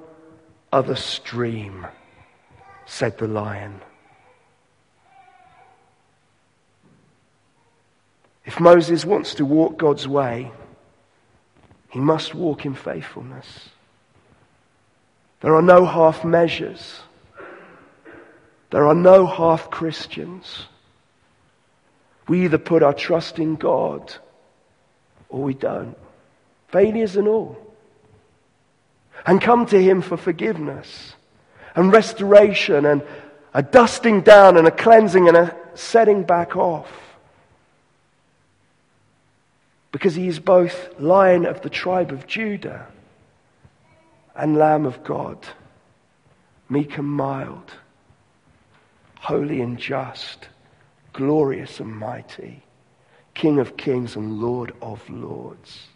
other 0.72 0.96
stream, 0.96 1.86
said 2.86 3.18
the 3.18 3.28
lion. 3.28 3.82
If 8.48 8.62
Moses 8.62 9.04
wants 9.04 9.36
to 9.36 9.46
walk 9.46 9.78
God's 9.78 10.08
way, 10.08 10.54
he 11.90 12.00
must 12.00 12.34
walk 12.34 12.66
in 12.66 12.76
faithfulness. 12.76 13.46
There 15.42 15.54
are 15.54 15.62
no 15.62 15.86
half 15.86 16.24
measures. 16.24 17.02
There 18.72 18.88
are 18.88 18.96
no 18.96 19.26
half 19.26 19.70
Christians. 19.70 20.66
We 22.30 22.46
either 22.46 22.58
put 22.58 22.84
our 22.84 22.94
trust 22.94 23.38
in 23.38 23.58
God 23.58 24.14
or 25.28 25.44
we 25.44 25.54
don't. 25.54 25.98
Failures 26.70 27.18
and 27.18 27.28
all. 27.28 27.58
And 29.26 29.42
come 29.42 29.66
to 29.66 29.82
Him 29.82 30.02
for 30.02 30.16
forgiveness 30.16 31.16
and 31.76 31.92
restoration 31.92 32.86
and 32.86 33.04
a 33.54 33.62
dusting 33.62 34.22
down 34.22 34.56
and 34.56 34.68
a 34.70 34.72
cleansing 34.72 35.28
and 35.28 35.36
a 35.36 35.56
setting 35.74 36.24
back 36.24 36.56
off. 36.56 37.07
Because 39.92 40.16
He 40.16 40.28
is 40.28 40.40
both 40.40 41.00
Lion 41.00 41.46
of 41.46 41.62
the 41.62 41.70
tribe 41.70 42.12
of 42.12 42.28
Judah 42.28 42.88
and 44.36 44.58
Lamb 44.58 44.86
of 44.86 45.04
God, 45.04 45.38
meek 46.70 46.98
and 46.98 47.08
mild 47.08 47.74
holy 49.28 49.60
and 49.60 49.78
just, 49.78 50.48
glorious 51.12 51.82
and 51.82 51.94
mighty, 51.94 52.64
King 53.34 53.60
of 53.60 53.76
kings 53.76 54.16
and 54.16 54.40
Lord 54.40 54.74
of 54.82 55.08
lords. 55.10 55.88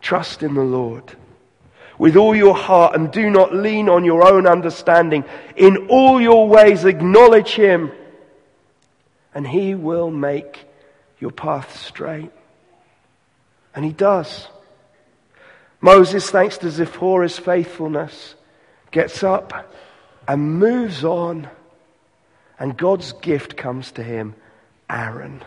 Trust 0.00 0.44
in 0.44 0.54
the 0.54 0.62
Lord 0.62 1.16
with 1.98 2.16
all 2.16 2.36
your 2.36 2.54
heart 2.54 2.94
and 2.94 3.10
do 3.10 3.30
not 3.30 3.52
lean 3.52 3.88
on 3.88 4.04
your 4.04 4.26
own 4.26 4.46
understanding. 4.46 5.24
In 5.56 5.88
all 5.88 6.20
your 6.20 6.48
ways, 6.48 6.84
acknowledge 6.84 7.54
Him, 7.54 7.90
and 9.34 9.46
He 9.46 9.74
will 9.74 10.10
make 10.10 10.64
your 11.22 11.30
path 11.30 11.80
straight. 11.80 12.32
And 13.74 13.84
He 13.84 13.92
does. 13.92 14.48
Moses, 15.80 16.28
thanks 16.28 16.58
to 16.58 16.70
Zipporah's 16.70 17.38
faithfulness, 17.38 18.34
gets 18.90 19.22
up 19.22 19.72
and 20.28 20.58
moves 20.58 21.04
on. 21.04 21.48
And 22.58 22.76
God's 22.76 23.12
gift 23.12 23.56
comes 23.56 23.92
to 23.92 24.02
him 24.02 24.34
Aaron. 24.90 25.42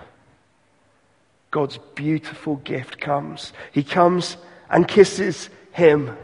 God's 1.51 1.77
beautiful 1.93 2.57
gift 2.57 2.99
comes. 2.99 3.53
He 3.71 3.83
comes 3.83 4.35
and 4.69 4.87
kisses 4.87 5.49
him. 5.71 6.17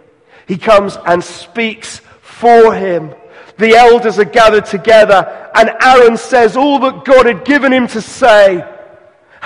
He 0.47 0.57
comes 0.57 0.97
and 1.05 1.23
speaks 1.23 1.99
for 2.21 2.73
him. 2.73 3.13
The 3.57 3.75
elders 3.75 4.17
are 4.17 4.25
gathered 4.25 4.65
together, 4.65 5.51
and 5.53 5.69
Aaron 5.81 6.17
says 6.17 6.57
all 6.57 6.79
that 6.79 7.05
God 7.05 7.27
had 7.27 7.45
given 7.45 7.71
him 7.71 7.87
to 7.89 8.01
say. 8.01 8.65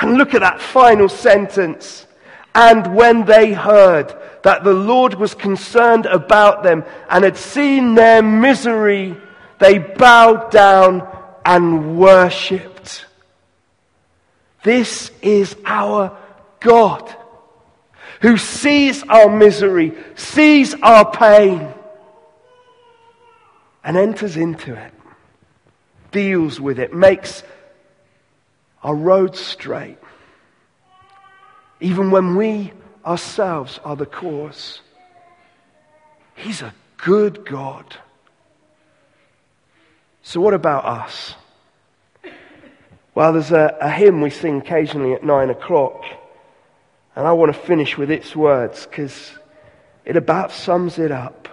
And 0.01 0.17
look 0.17 0.33
at 0.33 0.41
that 0.41 0.61
final 0.61 1.09
sentence. 1.09 2.05
And 2.53 2.95
when 2.95 3.25
they 3.25 3.53
heard 3.53 4.13
that 4.43 4.63
the 4.63 4.73
Lord 4.73 5.15
was 5.15 5.33
concerned 5.33 6.05
about 6.05 6.63
them 6.63 6.83
and 7.09 7.23
had 7.23 7.37
seen 7.37 7.95
their 7.95 8.21
misery, 8.21 9.15
they 9.59 9.77
bowed 9.79 10.51
down 10.51 11.07
and 11.45 11.97
worshipped. 11.97 13.05
This 14.63 15.11
is 15.21 15.55
our 15.65 16.17
God. 16.59 17.15
who 18.21 18.37
sees 18.37 19.03
our 19.03 19.29
misery, 19.29 19.93
sees 20.15 20.73
our 20.81 21.09
pain, 21.11 21.71
and 23.83 23.97
enters 23.97 24.35
into 24.35 24.73
it, 24.73 24.91
deals 26.11 26.59
with 26.59 26.79
it, 26.79 26.91
makes 26.91 27.43
our 28.85 28.93
road 28.93 29.35
straight, 29.35 29.97
even 31.79 32.11
when 32.11 32.35
we 32.35 32.71
ourselves 33.03 33.79
are 33.83 33.95
the 33.95 34.05
cause. 34.05 34.79
He's 36.35 36.61
a 36.61 36.71
good 36.97 37.47
God. 37.47 37.97
So, 40.21 40.39
what 40.39 40.53
about 40.53 40.85
us? 40.85 41.33
Well, 43.15 43.33
there's 43.33 43.51
a, 43.51 43.75
a 43.81 43.89
hymn 43.89 44.21
we 44.21 44.29
sing 44.29 44.59
occasionally 44.59 45.13
at 45.13 45.23
nine 45.23 45.49
o'clock, 45.49 46.03
and 47.15 47.25
I 47.25 47.31
want 47.31 47.51
to 47.51 47.59
finish 47.59 47.97
with 47.97 48.11
its 48.11 48.35
words 48.35 48.85
because 48.85 49.31
it 50.05 50.15
about 50.15 50.51
sums 50.51 50.99
it 50.99 51.11
up. 51.11 51.49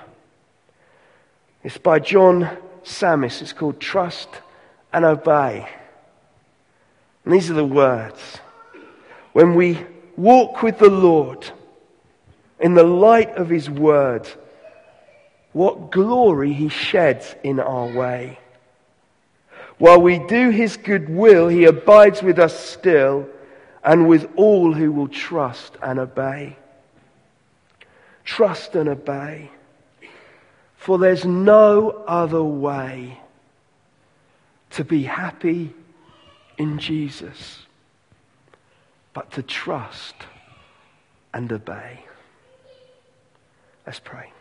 It's 1.65 1.79
by 1.79 1.99
John 1.99 2.59
Sammis. 2.85 3.41
It's 3.41 3.55
called 3.55 3.81
Trust 3.81 4.29
and 4.93 5.07
Obey. 5.07 5.67
And 7.25 7.35
these 7.35 7.51
are 7.51 7.55
the 7.55 7.65
words. 7.65 8.21
When 9.33 9.55
we 9.55 9.79
walk 10.17 10.63
with 10.63 10.79
the 10.79 10.91
Lord 10.91 11.51
in 12.61 12.75
the 12.75 12.85
light 12.85 13.37
of 13.37 13.49
His 13.49 13.71
word, 13.71 14.29
what 15.53 15.91
glory 15.91 16.53
He 16.53 16.69
sheds 16.69 17.35
in 17.43 17.61
our 17.61 17.87
way. 17.87 18.39
While 19.83 20.01
we 20.01 20.21
do 20.21 20.51
his 20.51 20.77
good 20.77 21.09
will, 21.09 21.49
he 21.49 21.65
abides 21.65 22.23
with 22.23 22.39
us 22.39 22.57
still 22.57 23.27
and 23.83 24.07
with 24.07 24.31
all 24.37 24.73
who 24.73 24.93
will 24.93 25.09
trust 25.09 25.77
and 25.83 25.99
obey. 25.99 26.57
Trust 28.25 28.77
and 28.77 28.89
obey. 28.89 29.51
For 30.77 30.99
there's 30.99 31.25
no 31.25 31.91
other 32.07 32.45
way 32.45 33.21
to 34.71 34.85
be 34.85 35.03
happy 35.03 35.75
Jesus 36.79 37.63
but 39.15 39.31
to 39.33 39.43
trust 39.43 40.15
and 41.35 41.53
obey. 41.53 42.05
Let's 43.87 44.01
pray. 44.01 44.33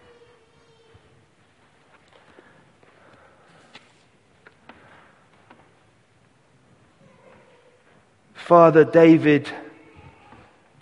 Father, 8.33 8.83
David 8.83 9.49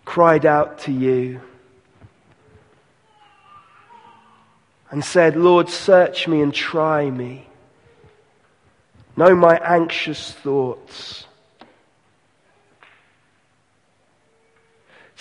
cried 0.05 0.45
out 0.45 0.79
to 0.79 0.91
you 0.91 1.39
and 4.89 5.05
said, 5.05 5.35
Lord, 5.35 5.69
search 5.69 6.27
me 6.27 6.41
and 6.41 6.53
try 6.53 7.09
me. 7.09 7.47
Know 9.15 9.35
my 9.35 9.57
anxious 9.57 10.31
thoughts. 10.31 11.25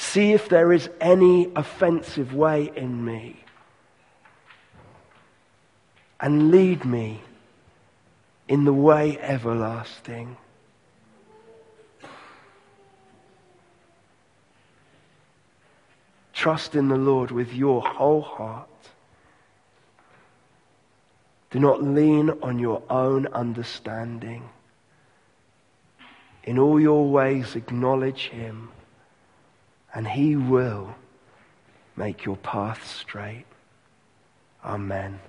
See 0.01 0.33
if 0.33 0.49
there 0.49 0.73
is 0.73 0.89
any 1.01 1.51
offensive 1.57 2.33
way 2.33 2.71
in 2.77 3.05
me. 3.05 3.43
And 6.21 6.53
lead 6.53 6.85
me 6.85 7.21
in 8.47 8.65
the 8.65 8.73
way 8.73 9.19
everlasting. 9.19 10.37
Trust 16.33 16.77
in 16.77 16.89
the 16.89 16.97
Lord 16.97 17.33
with 17.33 17.53
your 17.53 17.83
whole 17.83 18.23
heart. 18.23 18.69
Do 21.51 21.59
not 21.59 21.83
lean 21.83 22.31
on 22.41 22.61
your 22.61 22.85
own 22.89 23.27
understanding. 23.27 24.49
In 26.45 26.57
all 26.57 26.79
your 26.81 27.11
ways, 27.11 27.57
acknowledge 27.57 28.29
Him, 28.29 28.71
and 29.95 30.07
He 30.07 30.37
will 30.37 30.95
make 31.97 32.25
your 32.25 32.37
path 32.37 32.87
straight. 32.87 33.45
Amen. 34.65 35.21